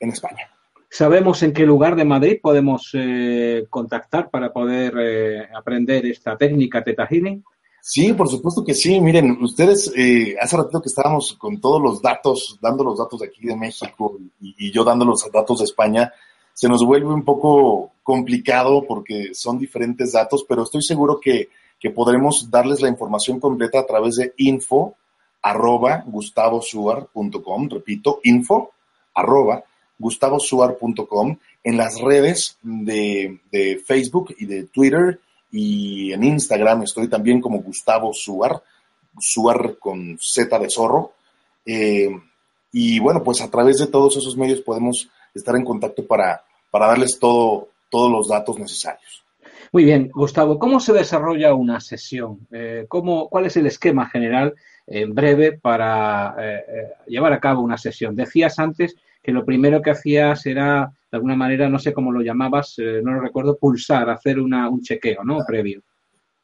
[0.00, 0.50] en España.
[0.96, 6.82] ¿Sabemos en qué lugar de Madrid podemos eh, contactar para poder eh, aprender esta técnica
[6.82, 7.44] Teta Healing?
[7.82, 8.98] Sí, por supuesto que sí.
[8.98, 13.26] Miren, ustedes, eh, hace ratito que estábamos con todos los datos, dando los datos de
[13.26, 16.10] aquí de México y, yo dando los datos de España,
[16.54, 21.90] se nos vuelve un poco complicado porque son diferentes datos, pero estoy seguro que, que
[21.90, 24.94] podremos darles la información completa a través de info
[25.42, 28.70] arroba gustavosuar.com, repito, info
[29.12, 29.62] arroba
[29.98, 33.40] gustavosuar.com en las redes de,
[33.84, 38.62] Facebook y de Twitter y en Instagram estoy también como Gustavo Suar,
[39.18, 41.12] Suar con Z de zorro.
[41.64, 42.10] Eh,
[42.72, 46.88] y bueno, pues a través de todos esos medios podemos estar en contacto para, para
[46.88, 49.24] darles todo, todos los datos necesarios.
[49.72, 52.46] Muy bien, Gustavo, ¿cómo se desarrolla una sesión?
[52.52, 54.54] Eh, ¿cómo, ¿Cuál es el esquema general
[54.86, 56.64] en breve para eh,
[57.06, 58.14] llevar a cabo una sesión?
[58.14, 58.94] Decías antes
[59.26, 63.00] que lo primero que hacías era, de alguna manera, no sé cómo lo llamabas, eh,
[63.02, 65.38] no lo recuerdo, pulsar, hacer una, un chequeo, ¿no?
[65.44, 65.82] Previo.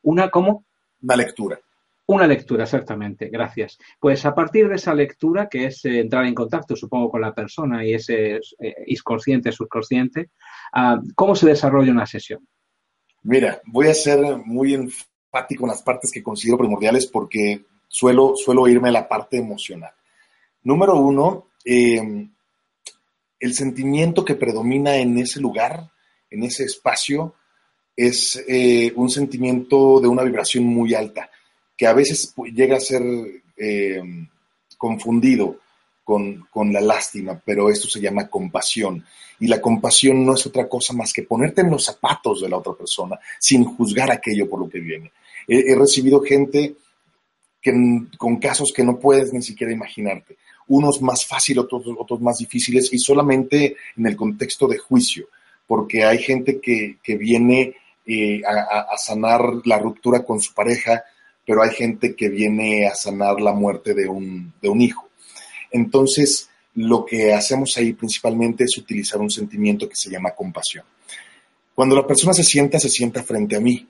[0.03, 0.65] ¿Una cómo?
[1.01, 1.61] Una lectura.
[2.07, 3.79] Una lectura, exactamente, gracias.
[4.01, 7.33] Pues a partir de esa lectura, que es eh, entrar en contacto, supongo, con la
[7.33, 10.31] persona y ese eh, inconsciente, subconsciente,
[10.75, 12.45] uh, ¿cómo se desarrolla una sesión?
[13.23, 18.67] Mira, voy a ser muy enfático en las partes que considero primordiales porque suelo, suelo
[18.67, 19.93] irme a la parte emocional.
[20.65, 22.29] Número uno, eh,
[23.43, 25.91] el sentimiento que predomina en ese lugar,
[26.31, 27.35] en ese espacio,
[27.97, 31.29] es eh, un sentimiento de una vibración muy alta,
[31.77, 33.03] que a veces llega a ser
[33.57, 34.01] eh,
[34.79, 35.59] confundido
[36.05, 39.05] con, con, la lástima, pero esto se llama compasión.
[39.41, 42.59] Y la compasión no es otra cosa más que ponerte en los zapatos de la
[42.59, 45.11] otra persona sin juzgar aquello por lo que viene.
[45.49, 46.77] He, recibido gente
[48.17, 50.37] con casos que no puedes ni siquiera imaginarte
[50.69, 55.29] unos más fáciles, otros, otros más difíciles, y solamente en el contexto de juicio,
[55.67, 61.05] porque hay gente que, que viene eh, a, a, sanar la ruptura con su pareja,
[61.47, 65.09] pero hay gente que viene a sanar la muerte de un, de un hijo.
[65.71, 70.85] Entonces, lo que hacemos ahí principalmente es utilizar un sentimiento que se llama compasión.
[71.75, 73.87] Cuando la persona se sienta, se sienta frente a mí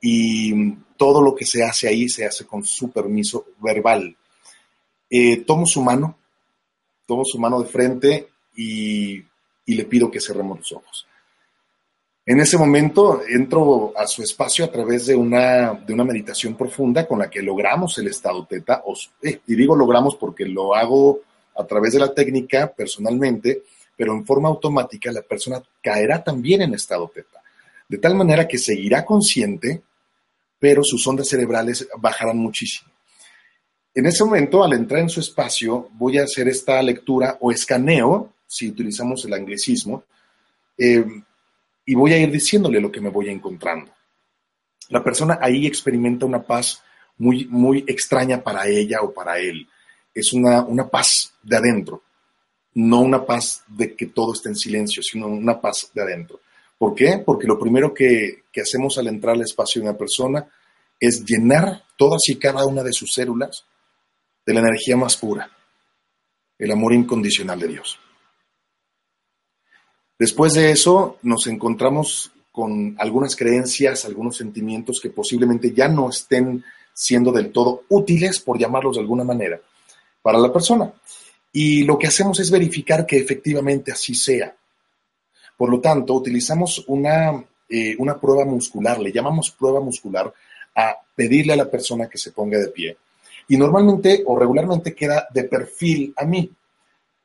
[0.00, 4.16] y todo lo que se hace ahí se hace con su permiso verbal
[5.10, 6.16] eh, tomo su mano,
[7.06, 9.22] tomo su mano de frente y,
[9.66, 11.08] y le pido que cerremos los ojos.
[12.30, 17.06] En ese momento entro a su espacio a través de una, de una meditación profunda
[17.06, 18.82] con la que logramos el estado teta.
[19.22, 21.20] Eh, y digo logramos porque lo hago
[21.56, 23.62] a través de la técnica personalmente,
[23.96, 27.42] pero en forma automática la persona caerá también en estado teta.
[27.88, 29.80] De tal manera que seguirá consciente,
[30.58, 32.90] pero sus ondas cerebrales bajarán muchísimo.
[33.98, 38.34] En ese momento, al entrar en su espacio, voy a hacer esta lectura o escaneo,
[38.46, 40.04] si utilizamos el anglicismo,
[40.78, 41.04] eh,
[41.84, 43.90] y voy a ir diciéndole lo que me voy encontrando.
[44.90, 46.80] La persona ahí experimenta una paz
[47.16, 49.66] muy, muy extraña para ella o para él.
[50.14, 52.04] Es una, una paz de adentro,
[52.74, 56.38] no una paz de que todo esté en silencio, sino una paz de adentro.
[56.78, 57.20] ¿Por qué?
[57.26, 60.46] Porque lo primero que, que hacemos al entrar al espacio de una persona
[61.00, 63.64] es llenar todas y cada una de sus células
[64.48, 65.46] de la energía más pura,
[66.58, 67.98] el amor incondicional de Dios.
[70.18, 76.64] Después de eso nos encontramos con algunas creencias, algunos sentimientos que posiblemente ya no estén
[76.94, 79.60] siendo del todo útiles, por llamarlos de alguna manera,
[80.22, 80.94] para la persona.
[81.52, 84.56] Y lo que hacemos es verificar que efectivamente así sea.
[85.58, 90.32] Por lo tanto, utilizamos una, eh, una prueba muscular, le llamamos prueba muscular,
[90.74, 92.96] a pedirle a la persona que se ponga de pie
[93.48, 96.52] y normalmente o regularmente queda de perfil a mí.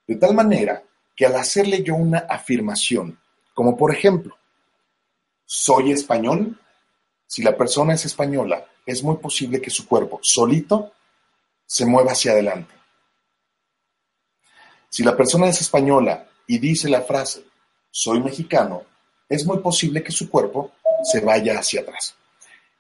[0.07, 0.81] De tal manera
[1.15, 3.19] que al hacerle yo una afirmación,
[3.53, 4.36] como por ejemplo,
[5.45, 6.59] soy español,
[7.27, 10.93] si la persona es española, es muy posible que su cuerpo solito
[11.65, 12.73] se mueva hacia adelante.
[14.89, 17.43] Si la persona es española y dice la frase,
[17.89, 18.83] soy mexicano,
[19.27, 20.71] es muy posible que su cuerpo
[21.03, 22.15] se vaya hacia atrás.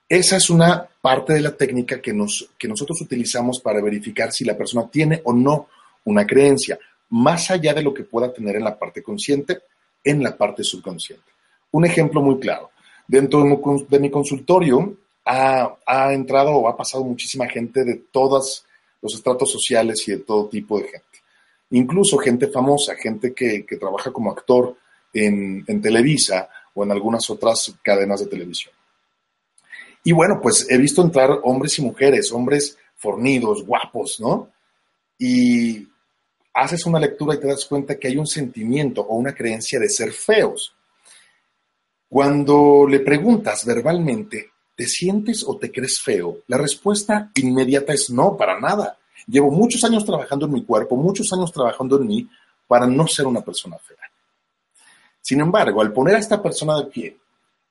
[0.07, 4.45] Esa es una parte de la técnica que, nos, que nosotros utilizamos para verificar si
[4.45, 5.67] la persona tiene o no
[6.05, 6.77] una creencia,
[7.09, 9.61] más allá de lo que pueda tener en la parte consciente,
[10.03, 11.25] en la parte subconsciente.
[11.71, 12.71] Un ejemplo muy claro.
[13.07, 13.43] Dentro
[13.89, 18.65] de mi consultorio ha, ha entrado o ha pasado muchísima gente de todos
[19.01, 21.05] los estratos sociales y de todo tipo de gente.
[21.71, 24.77] Incluso gente famosa, gente que, que trabaja como actor
[25.13, 28.73] en, en Televisa o en algunas otras cadenas de televisión.
[30.03, 34.49] Y bueno, pues he visto entrar hombres y mujeres, hombres fornidos, guapos, ¿no?
[35.17, 35.87] Y
[36.53, 39.89] haces una lectura y te das cuenta que hay un sentimiento o una creencia de
[39.89, 40.75] ser feos.
[42.09, 46.39] Cuando le preguntas verbalmente, ¿te sientes o te crees feo?
[46.47, 48.97] La respuesta inmediata es no, para nada.
[49.27, 52.29] Llevo muchos años trabajando en mi cuerpo, muchos años trabajando en mí
[52.67, 53.97] para no ser una persona fea.
[55.21, 57.17] Sin embargo, al poner a esta persona de pie,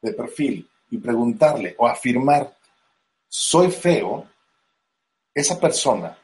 [0.01, 2.55] de perfil, y preguntarle o afirmar,
[3.27, 4.29] soy feo,
[5.35, 6.17] esa persona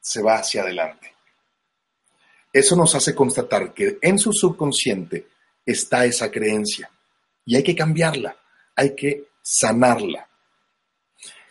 [0.00, 1.12] se va hacia adelante.
[2.50, 5.28] Eso nos hace constatar que en su subconsciente
[5.64, 6.90] está esa creencia
[7.44, 8.34] y hay que cambiarla,
[8.74, 10.26] hay que sanarla.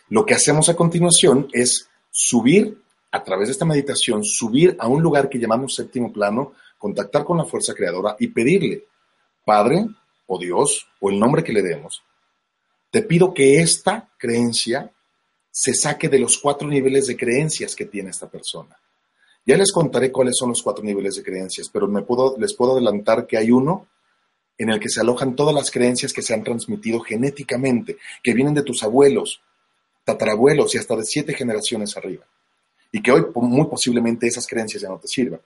[0.08, 5.00] Lo que hacemos a continuación es subir a través de esta meditación, subir a un
[5.00, 8.84] lugar que llamamos séptimo plano, contactar con la fuerza creadora y pedirle,
[9.44, 9.86] Padre
[10.26, 12.02] o Dios o el nombre que le demos,
[12.90, 14.90] te pido que esta creencia
[15.50, 18.76] se saque de los cuatro niveles de creencias que tiene esta persona.
[19.44, 21.88] Ya les contaré cuáles son los cuatro niveles de creencias, pero
[22.38, 23.86] les puedo adelantar que hay uno
[24.56, 28.54] en el que se alojan todas las creencias que se han transmitido genéticamente, que vienen
[28.54, 29.40] de tus abuelos,
[30.04, 32.26] tatarabuelos y hasta de siete generaciones arriba.
[32.90, 35.40] Y que hoy muy posiblemente esas creencias ya no te sirvan.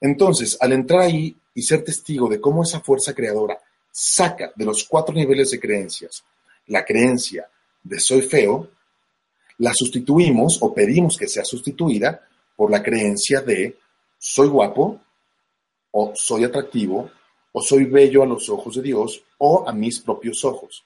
[0.00, 3.58] Entonces, al entrar ahí y ser testigo de cómo esa fuerza creadora
[3.90, 6.22] saca de los cuatro niveles de creencias
[6.68, 7.48] la creencia
[7.82, 8.70] de soy feo,
[9.58, 12.26] la sustituimos o pedimos que sea sustituida
[12.56, 13.76] por la creencia de
[14.18, 15.00] soy guapo
[15.90, 17.10] o soy atractivo
[17.52, 20.84] o soy bello a los ojos de Dios o a mis propios ojos.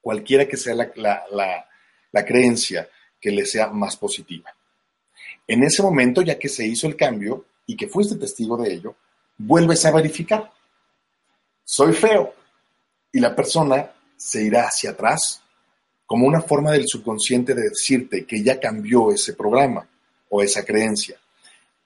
[0.00, 2.88] Cualquiera que sea la, creencia
[3.20, 4.54] que le sea más positiva.
[5.46, 8.94] En ese momento, ya que se hizo el cambio y que fuiste testigo de ello,
[9.36, 10.50] vuelves a verificar.
[11.64, 12.34] Soy feo.
[13.12, 15.42] Y la persona se irá hacia atrás
[16.04, 19.88] como una forma del subconsciente de decirte que ya cambió ese programa
[20.28, 21.18] o esa creencia.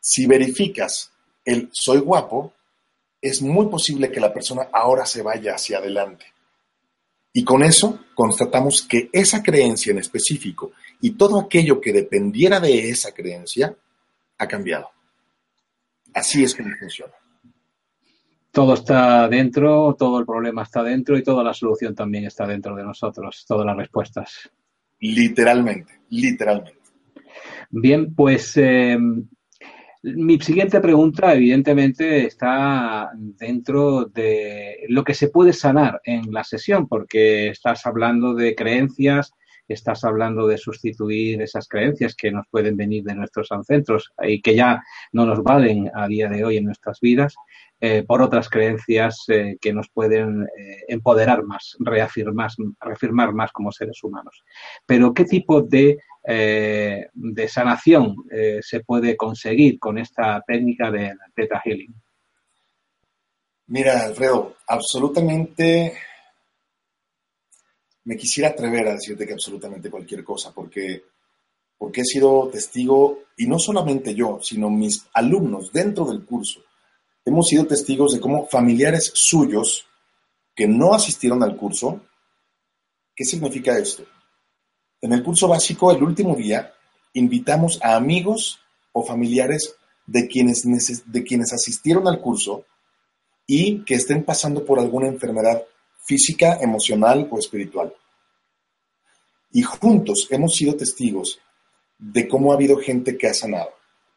[0.01, 1.11] Si verificas
[1.45, 2.53] el soy guapo,
[3.21, 6.27] es muy posible que la persona ahora se vaya hacia adelante.
[7.33, 12.91] Y con eso constatamos que esa creencia en específico y todo aquello que dependiera de
[12.91, 13.75] esa creencia
[14.39, 14.91] ha cambiado.
[16.15, 17.15] Así es que funciona.
[18.53, 22.77] Todo está dentro, todo el problema está dentro y toda la solución también está dentro
[22.77, 24.51] de nosotros, todas las respuestas.
[25.01, 26.79] Literalmente, literalmente.
[27.71, 28.99] Bien, pues eh,
[30.03, 36.89] mi siguiente pregunta, evidentemente, está dentro de lo que se puede sanar en la sesión,
[36.89, 39.33] porque estás hablando de creencias,
[39.73, 44.55] estás hablando de sustituir esas creencias que nos pueden venir de nuestros ancestros y que
[44.55, 44.83] ya
[45.13, 47.35] no nos valen a día de hoy en nuestras vidas,
[47.81, 53.73] eh, por otras creencias eh, que nos pueden eh, empoderar más, reafirmar, reafirmar más como
[53.73, 54.45] seres humanos.
[54.87, 58.15] Pero, ¿qué tipo de de sanación
[58.61, 61.93] se puede conseguir con esta técnica de Theta Healing?
[63.67, 65.95] Mira, Alfredo, absolutamente
[68.05, 71.05] me quisiera atrever a decirte que absolutamente cualquier cosa, porque,
[71.79, 76.61] porque he sido testigo, y no solamente yo, sino mis alumnos dentro del curso,
[77.25, 79.87] hemos sido testigos de cómo familiares suyos
[80.55, 82.01] que no asistieron al curso,
[83.15, 84.05] ¿qué significa esto?
[85.01, 86.73] En el curso básico, el último día,
[87.15, 88.61] invitamos a amigos
[88.93, 89.75] o familiares
[90.07, 90.63] de quienes,
[91.11, 92.65] de quienes asistieron al curso
[93.47, 95.63] y que estén pasando por alguna enfermedad
[96.05, 97.93] física, emocional o espiritual.
[99.53, 101.39] Y juntos hemos sido testigos
[101.99, 103.71] de cómo ha habido gente que ha sanado.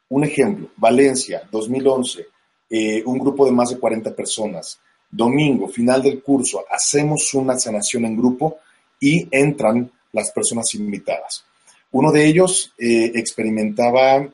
[0.10, 2.26] Un ejemplo, Valencia, 2011,
[2.70, 4.80] eh, un grupo de más de 40 personas.
[5.10, 8.58] Domingo, final del curso, hacemos una sanación en grupo
[9.00, 11.46] y entran las personas invitadas.
[11.92, 14.28] Uno de ellos eh, experimentaba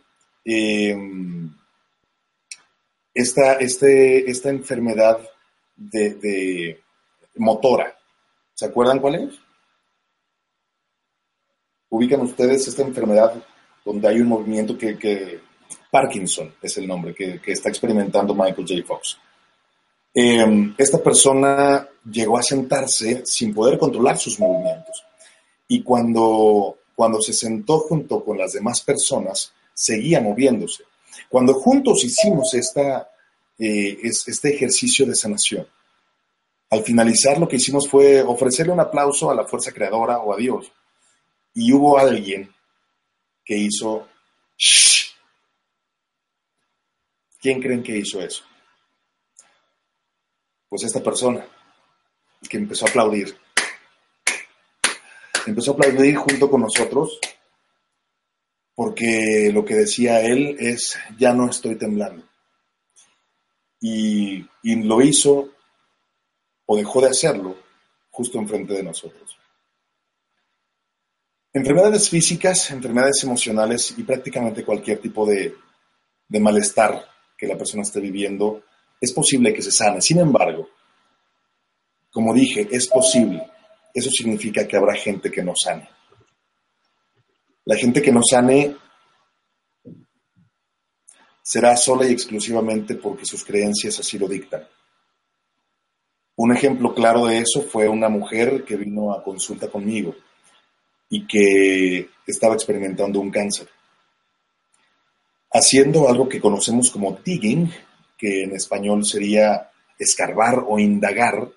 [0.45, 0.97] eh,
[3.13, 5.19] esta, este, esta enfermedad
[5.75, 6.79] de,
[7.35, 7.97] motora.
[8.53, 9.39] ¿Se acuerdan cuál es?
[11.89, 13.33] Ubican ustedes esta enfermedad
[13.83, 15.39] donde hay un movimiento que,
[15.89, 18.85] Parkinson es el nombre que, está experimentando Michael J.
[18.85, 19.17] Fox.
[20.13, 25.03] Eh, esta persona llegó a sentarse sin poder controlar sus movimientos
[25.67, 30.83] y cuando, cuando se sentó junto con las demás personas, seguía moviéndose.
[31.29, 33.09] Cuando juntos hicimos esta,
[33.57, 35.65] eh, este ejercicio de sanación,
[36.72, 40.38] al finalizar lo que hicimos fue ofrecerle un aplauso a la fuerza creadora o a
[40.38, 40.72] Dios.
[41.53, 42.51] Y hubo alguien
[43.45, 44.07] que hizo...
[44.57, 45.11] Shh.
[47.39, 48.43] ¿Quién creen que hizo eso?
[50.69, 51.45] Pues esta persona,
[52.49, 53.38] que empezó a aplaudir
[55.45, 57.19] empezó a aplaudir junto con nosotros
[58.76, 62.24] porque lo que decía él es, ya no estoy temblando.
[63.80, 65.49] Y, lo hizo
[66.72, 67.57] o dejó de hacerlo
[68.11, 69.38] justo enfrente de nosotros.
[71.51, 75.53] Enfermedades físicas, enfermedades emocionales y prácticamente cualquier tipo de,
[76.30, 77.05] de malestar
[77.38, 78.63] que la persona esté viviendo,
[79.01, 80.01] es posible que se sane.
[80.01, 80.69] Sin embargo,
[82.09, 83.45] como dije, es posible.
[83.93, 85.89] Eso significa que habrá gente que no sane.
[87.65, 88.78] La gente que no sane
[91.43, 94.65] será sola y exclusivamente porque sus creencias así lo dictan.
[96.43, 100.15] Un ejemplo claro de eso fue una mujer que vino a consulta conmigo
[101.07, 103.69] y que estaba experimentando un cáncer.
[105.51, 107.71] Haciendo algo que conocemos como digging,
[108.17, 109.69] que en español sería
[109.99, 111.47] escarbar o indagar,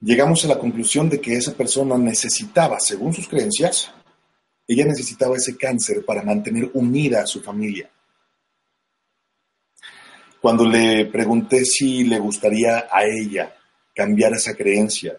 [0.00, 3.92] llegamos a la conclusión de que esa persona necesitaba, según sus creencias,
[4.66, 7.90] ella necesitaba ese cáncer para mantener unida a su familia.
[10.42, 13.54] Cuando le pregunté si le gustaría a ella
[13.94, 15.16] cambiar esa creencia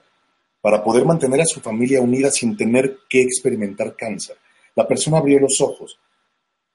[0.60, 4.36] para poder mantener a su familia unida sin tener que experimentar cáncer,
[4.76, 5.98] la persona abrió los ojos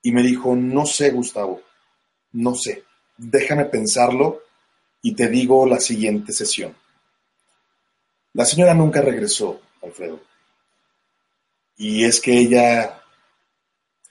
[0.02, 1.60] y me dijo, no sé, Gustavo,
[2.32, 2.84] no sé,
[3.18, 4.40] déjame pensarlo
[5.02, 6.74] y te digo la siguiente sesión.
[8.32, 10.20] La señora nunca regresó, Alfredo.
[11.76, 13.02] Y es que ella,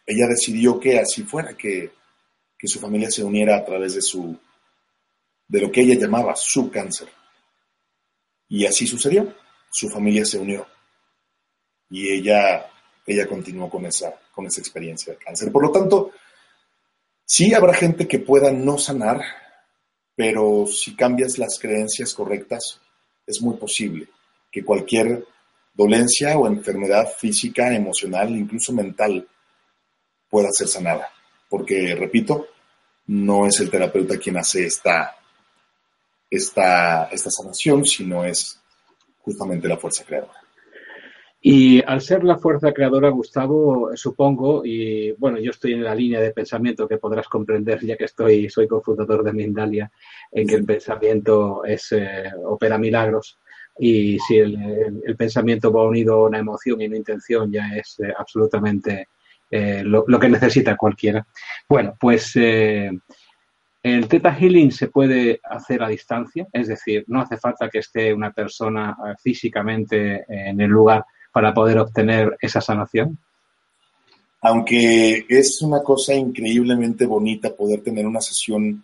[0.05, 1.91] ella decidió que así fuera, que,
[2.57, 4.37] que su familia se uniera a través de su,
[5.47, 7.07] de lo que ella llamaba su cáncer.
[8.49, 9.33] Y así sucedió.
[9.69, 10.65] Su familia se unió.
[11.89, 12.69] Y ella,
[13.05, 15.51] ella continuó con esa, con esa experiencia de cáncer.
[15.51, 16.11] Por lo tanto,
[17.25, 19.21] sí habrá gente que pueda no sanar,
[20.15, 22.81] pero si cambias las creencias correctas,
[23.25, 24.07] es muy posible
[24.51, 25.25] que cualquier
[25.73, 29.27] dolencia o enfermedad física, emocional, incluso mental,
[30.29, 31.09] pueda ser sanada.
[31.49, 32.47] Porque, repito,
[33.07, 35.15] no es el terapeuta quien hace esta,
[36.29, 38.59] esta, esta sanación, sino es
[39.19, 40.47] justamente la fuerza creadora.
[41.39, 46.19] Y al ser la fuerza creadora, Gustavo, supongo, y bueno, yo estoy en la línea
[46.19, 49.91] de pensamiento que podrás comprender, ya que estoy, soy cofundador de Mindalia,
[50.31, 53.37] en que el pensamiento es, eh, opera milagros.
[53.79, 57.99] Y si el, el, pensamiento va unido a una emoción y una intención, ya es
[57.99, 59.07] eh, absolutamente
[59.49, 61.25] eh, lo, lo, que necesita cualquiera.
[61.67, 62.91] Bueno, pues eh,
[63.83, 68.13] el Theta Healing se puede hacer a distancia, es decir, no hace falta que esté
[68.13, 71.05] una persona físicamente en el lugar
[71.37, 73.15] para poder obtener esa sanación?
[74.41, 78.83] Aunque es una cosa increíblemente bonita poder tener una sesión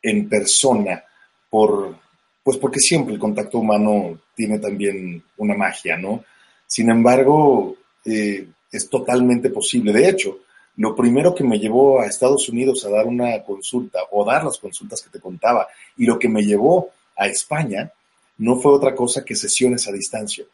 [0.00, 1.02] en persona,
[1.50, 1.96] por,
[2.44, 6.22] pues porque siempre el contacto humano tiene también una magia, ¿no?
[6.64, 7.74] Sin embargo,
[8.04, 9.92] eh, es totalmente posible.
[9.92, 10.38] De hecho,
[10.76, 14.58] lo primero que me llevó a Estados Unidos a dar una consulta o dar las
[14.58, 15.66] consultas que te contaba
[15.96, 17.92] y lo que me llevó a España
[18.38, 20.44] no fue otra cosa que sesiones a distancia.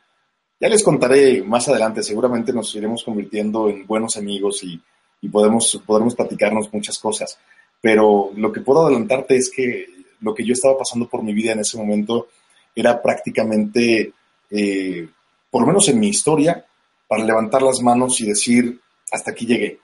[0.59, 4.81] Ya les contaré más adelante, seguramente nos iremos convirtiendo en buenos amigos y,
[5.21, 7.39] y podemos, podremos platicarnos muchas cosas.
[7.81, 9.87] Pero lo que puedo adelantarte es que
[10.21, 12.29] lo que yo estaba pasando por mi vida en ese momento
[12.75, 14.13] era prácticamente,
[14.51, 15.09] eh,
[15.51, 16.66] por lo menos en mi historia,
[17.09, 18.81] para levantar las manos y decir,
[19.11, 19.81] hasta aquí llegué.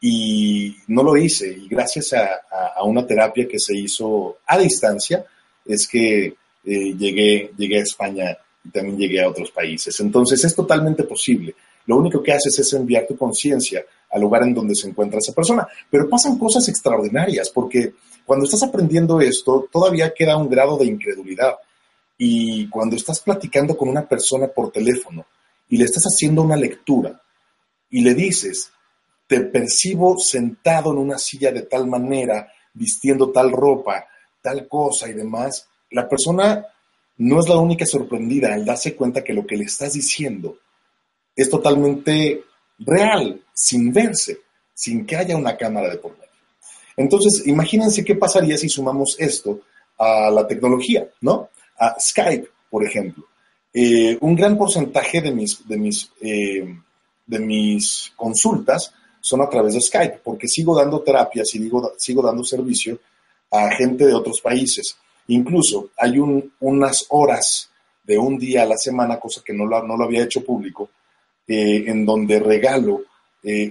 [0.00, 1.50] Y no lo hice.
[1.50, 5.24] Y gracias a, una terapia que se hizo a distancia,
[5.64, 9.98] es que eh, llegué, llegué a España y también llegué a otros países.
[10.00, 11.54] Entonces es totalmente posible.
[11.86, 15.32] Lo único que haces es enviar tu conciencia al lugar en donde se encuentra esa
[15.32, 15.66] persona.
[15.90, 17.94] Pero pasan cosas extraordinarias porque
[18.24, 21.54] cuando estás aprendiendo esto, todavía queda un grado de incredulidad.
[22.16, 25.26] Y cuando estás platicando con una persona por teléfono
[25.68, 27.20] y le estás haciendo una lectura
[27.90, 28.70] y le dices,
[29.26, 34.06] te percibo sentado en una silla de tal manera, vistiendo tal ropa,
[34.42, 36.66] tal cosa y demás, la persona
[37.16, 40.58] no es la única sorprendida al darse cuenta que lo que le estás diciendo
[41.36, 42.44] es totalmente
[42.78, 44.40] real, sin verse,
[44.74, 46.24] sin que haya una cámara de por medio.
[46.96, 49.60] Entonces, imagínense qué pasaría si sumamos esto
[49.98, 51.48] a la tecnología, ¿no?
[51.78, 53.24] A Skype, por ejemplo.
[53.76, 56.78] Eh, un gran porcentaje de mis, de, mis, eh,
[57.26, 62.22] de mis consultas son a través de Skype, porque sigo dando terapias y digo, sigo
[62.22, 63.00] dando servicio
[63.50, 64.96] a gente de otros países.
[65.26, 67.68] Incluso hay un, unas horas
[68.04, 70.90] de un día a la semana, cosa que no lo, no lo había hecho público,
[71.48, 73.02] eh, en donde regalo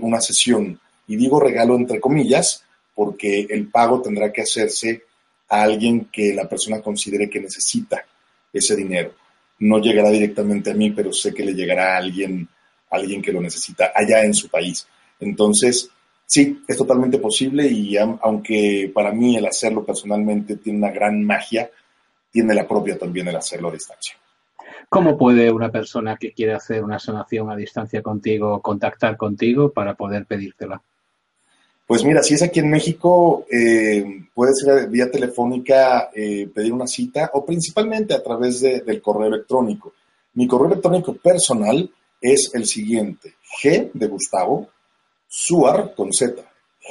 [0.02, 0.80] una sesión.
[1.08, 5.02] Y digo regalo entre comillas, porque el pago tendrá que hacerse
[5.50, 8.06] a alguien que la persona considere que necesita
[8.54, 9.16] ese dinero.
[9.60, 12.48] No llegará directamente a mí, pero sé que le llegará a alguien,
[12.90, 14.88] a alguien que lo necesita allá en su país.
[15.20, 15.90] Entonces,
[16.26, 21.70] Sí, es totalmente posible y aunque para mí el hacerlo personalmente tiene una gran magia,
[22.32, 24.16] tiene la propia también el hacerlo a distancia.
[24.90, 29.96] ¿Cómo puede una persona que quiere hacer una sanación a distancia contigo contactar contigo para
[29.96, 30.82] poder pedírtela?
[31.86, 34.04] Pues mira, si es aquí en México, eh,
[34.34, 39.28] puede ser vía telefónica eh, pedir una cita o principalmente a través de- del correo
[39.28, 39.94] electrónico.
[40.36, 41.90] Mi correo electrónico personal
[42.22, 44.70] es el siguiente, G de Gustavo,
[45.28, 46.42] Suar con Z,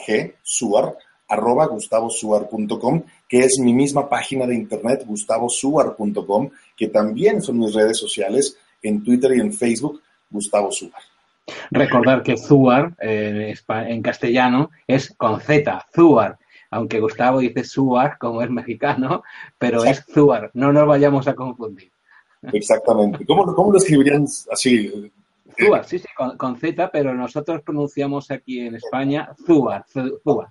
[0.07, 0.97] G, Suar,
[1.29, 7.97] arroba gustavosuar.com, que es mi misma página de internet, gustavosuar.com, que también son mis redes
[7.99, 11.01] sociales en Twitter y en Facebook, Gustavo Suar.
[11.71, 16.39] Recordar que Zuar en, castellano es con Z, Zuar.
[16.71, 19.23] Aunque Gustavo dice Suar, como es mexicano,
[19.59, 20.51] pero es Zuar.
[20.55, 21.91] No nos vayamos a confundir.
[22.53, 23.25] Exactamente.
[23.27, 25.13] ¿Cómo, cómo lo escribirían así?
[25.59, 30.49] Zuar, sí, sí, con, con Z, pero nosotros pronunciamos aquí en España Zuar, Zu- Zuar.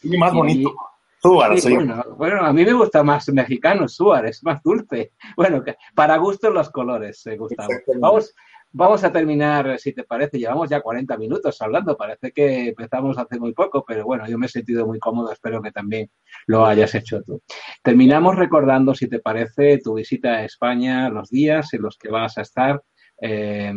[0.00, 0.74] Sí, más Y- bonito.
[1.20, 5.12] Suar, Sí, bueno, bueno, a mí me gusta más mexicano, Suar, es más dulce.
[5.36, 7.70] Bueno, para gustos los colores, eh, Gustavo.
[7.98, 8.32] Vamos,
[8.76, 13.38] vamos a terminar, si te parece, llevamos ya 40 minutos hablando, parece que empezamos hace
[13.38, 16.10] muy poco, pero bueno, yo me he sentido muy cómodo, espero que también
[16.46, 17.42] lo hayas hecho tú.
[17.82, 22.36] Terminamos recordando, si te parece, tu visita a España, los días en los que vas
[22.36, 22.82] a estar
[23.18, 23.72] eh,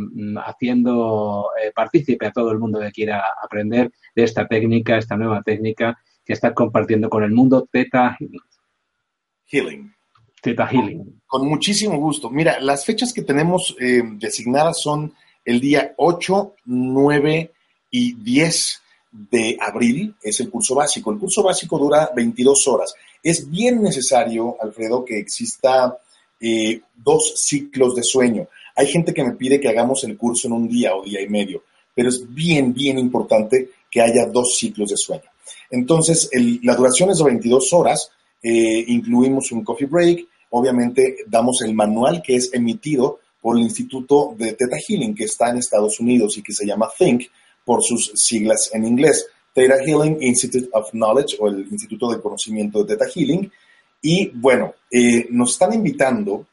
[0.46, 5.42] haciendo eh, partícipe a todo el mundo que quiera aprender de esta técnica, esta nueva
[5.44, 8.42] técnica que estás compartiendo con el mundo Theta Healing.
[9.46, 9.99] Healing.
[10.42, 11.22] Theta Healing.
[11.28, 12.30] Con muchísimo gusto.
[12.30, 15.14] Mira, las fechas que tenemos eh, designadas son
[15.46, 17.52] el día 8, 9
[17.92, 18.82] y 10
[19.32, 21.12] de abril, es el curso básico.
[21.12, 22.94] El curso básico dura 22 horas.
[23.24, 25.98] Es bien necesario, Alfredo, que exista
[26.40, 28.48] eh, dos ciclos de sueño.
[28.76, 31.28] Hay gente que me pide que hagamos el curso en un día o día y
[31.28, 31.64] medio,
[31.94, 35.24] pero es bien, bien importante que haya dos ciclos de sueño.
[35.72, 38.12] Entonces, el- la duración es de 22 horas,
[38.42, 44.36] eh, incluimos un coffee break, obviamente damos el manual que es emitido por el Instituto
[44.38, 47.24] de Theta Healing que está en Estados Unidos y que se llama Think
[47.64, 49.28] por sus siglas en inglés.
[49.54, 53.52] Theta Healing Institute of Knowledge o el Instituto de Conocimiento de Theta Healing.
[54.02, 56.48] Y bueno, eh, nos están invitando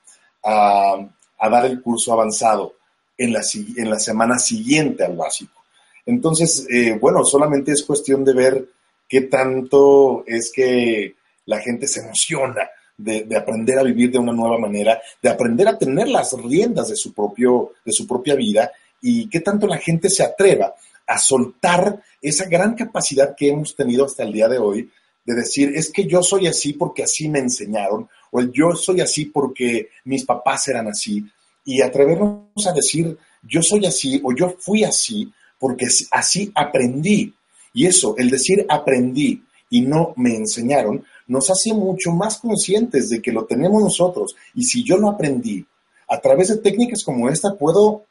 [0.45, 1.09] a,
[1.51, 2.75] dar el curso avanzado
[3.19, 5.63] en la, si- en la semana siguiente al básico.
[6.05, 8.69] Entonces, eh, bueno, solamente es cuestión de ver
[9.09, 11.15] qué tanto es que
[11.47, 15.69] la gente se emociona de, de aprender a vivir de una nueva manera, de aprender
[15.69, 18.71] a tener las riendas de su, propio, de su propia vida
[19.01, 20.75] y qué tanto la gente se atreva
[21.07, 24.91] a soltar esa gran capacidad que hemos tenido hasta el día de hoy
[25.25, 29.01] de decir, es que yo soy así porque así me enseñaron, o el yo soy
[29.01, 31.25] así porque mis papás eran así,
[31.65, 37.35] y atrevernos a decir, yo soy así o yo fui así porque así aprendí.
[37.75, 43.21] Y eso, el decir aprendí y no me enseñaron, nos hace mucho más conscientes de
[43.21, 44.37] que lo tenemos nosotros.
[44.55, 45.67] Y si yo lo aprendí,
[46.09, 48.05] a través de técnicas como esta puedo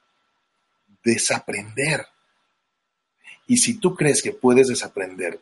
[1.03, 2.05] desaprender.
[3.47, 5.39] Y si tú crees que puedes desaprender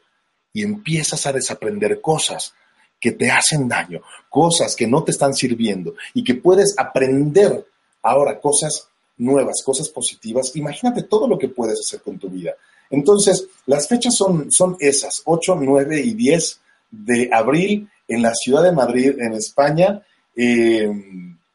[0.51, 2.53] y empiezas a desaprender cosas
[2.99, 7.65] que te hacen daño, cosas que no te están sirviendo y que puedes aprender
[8.01, 8.87] ahora cosas
[9.17, 12.53] nuevas, cosas positivas, imagínate todo lo que puedes hacer con tu vida.
[12.93, 18.61] Entonces, las fechas son, son esas, 8, 9 y 10 de abril en la ciudad
[18.61, 19.99] de Madrid, en España,
[20.35, 20.87] eh,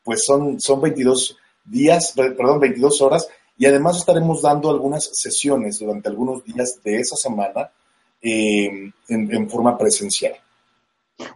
[0.03, 6.09] pues son, son 22 días, perdón, 22 horas, y además estaremos dando algunas sesiones durante
[6.09, 7.70] algunos días de esa semana
[8.20, 10.34] eh, en, en forma presencial.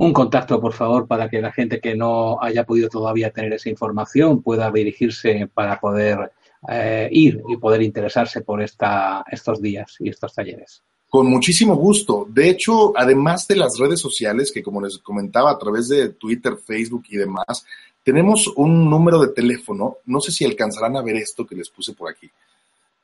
[0.01, 3.71] Un contacto, por favor, para que la gente que no haya podido todavía tener esa
[3.71, 6.33] información pueda dirigirse para poder
[6.69, 10.83] eh, ir y poder interesarse por esta, estos días y estos talleres.
[11.09, 12.27] Con muchísimo gusto.
[12.31, 16.57] De hecho, además de las redes sociales, que como les comentaba a través de Twitter,
[16.57, 17.67] Facebook y demás,
[18.03, 19.99] tenemos un número de teléfono.
[20.07, 22.31] No sé si alcanzarán a ver esto que les puse por aquí.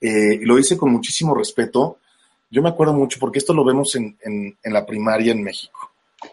[0.01, 1.99] Eh, lo hice con muchísimo respeto.
[2.51, 5.91] Yo me acuerdo mucho porque esto lo vemos en, en, en la primaria en México.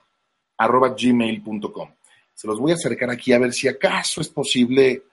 [0.58, 1.89] arroba gmail.com.
[2.34, 5.04] Se los voy a acercar aquí a ver si acaso es posible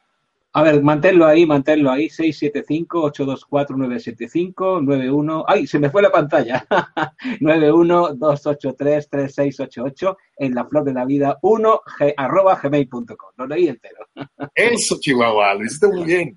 [0.53, 2.09] A ver, manténlo ahí, manténlo ahí.
[2.09, 5.44] 675-824-975, 91.
[5.46, 5.68] ¡Ay!
[5.68, 6.66] Se me fue la pantalla.
[7.40, 11.80] 91-283-3688 en la flor de la vida 1
[12.16, 13.30] arroba gmail.com.
[13.36, 14.09] Lo leí entero.
[14.55, 16.36] Eso, Chihuahua, lo hiciste muy bien.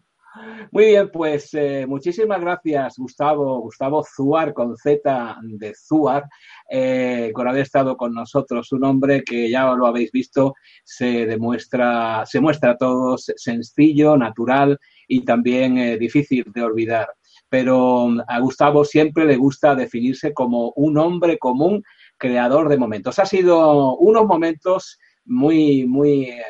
[0.72, 6.24] Muy bien, pues eh, muchísimas gracias, Gustavo, Gustavo Zuar, con Z de Zuar,
[6.70, 8.72] eh, por haber estado con nosotros.
[8.72, 14.80] Un hombre que ya lo habéis visto, se demuestra, se muestra a todos sencillo, natural
[15.08, 17.10] y también eh, difícil de olvidar.
[17.48, 21.84] Pero mm, a Gustavo siempre le gusta definirse como un hombre común,
[22.18, 23.20] creador de momentos.
[23.20, 26.42] Ha sido unos momentos muy, muy eh,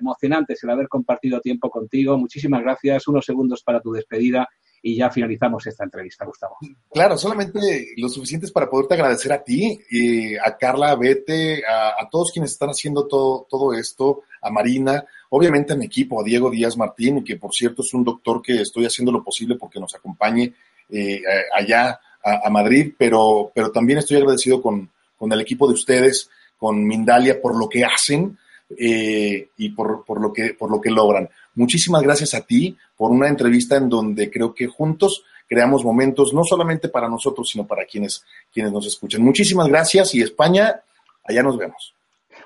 [0.00, 2.16] emocionantes el haber compartido tiempo contigo.
[2.18, 3.06] Muchísimas gracias.
[3.08, 4.48] Unos segundos para tu despedida
[4.86, 6.58] y ya finalizamos esta entrevista, Gustavo.
[6.92, 12.06] Claro, solamente lo suficientes para poderte agradecer a ti, y a Carla, a Bete, a,
[12.10, 16.50] todos quienes están haciendo todo, todo esto, a Marina, obviamente a mi equipo, a Diego
[16.50, 19.94] Díaz Martín, que por cierto es un doctor que estoy haciendo lo posible porque nos
[19.94, 20.52] acompañe
[20.90, 21.22] eh,
[21.54, 26.28] allá a, Madrid, pero, pero también estoy agradecido con, con el equipo de ustedes
[26.58, 28.38] con Mindalia por lo que hacen
[28.78, 31.28] eh, y por, por, lo que, por lo que logran.
[31.54, 36.42] Muchísimas gracias a ti por una entrevista en donde creo que juntos creamos momentos no
[36.44, 39.22] solamente para nosotros, sino para quienes, quienes nos escuchan.
[39.22, 40.80] Muchísimas gracias y España,
[41.24, 41.94] allá nos vemos.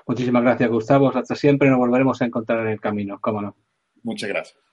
[0.05, 1.15] Muchísimas gracias, Gustavo.
[1.15, 3.55] Hasta siempre nos volveremos a encontrar en el camino, cómo no.
[4.03, 4.68] Muchas gracias.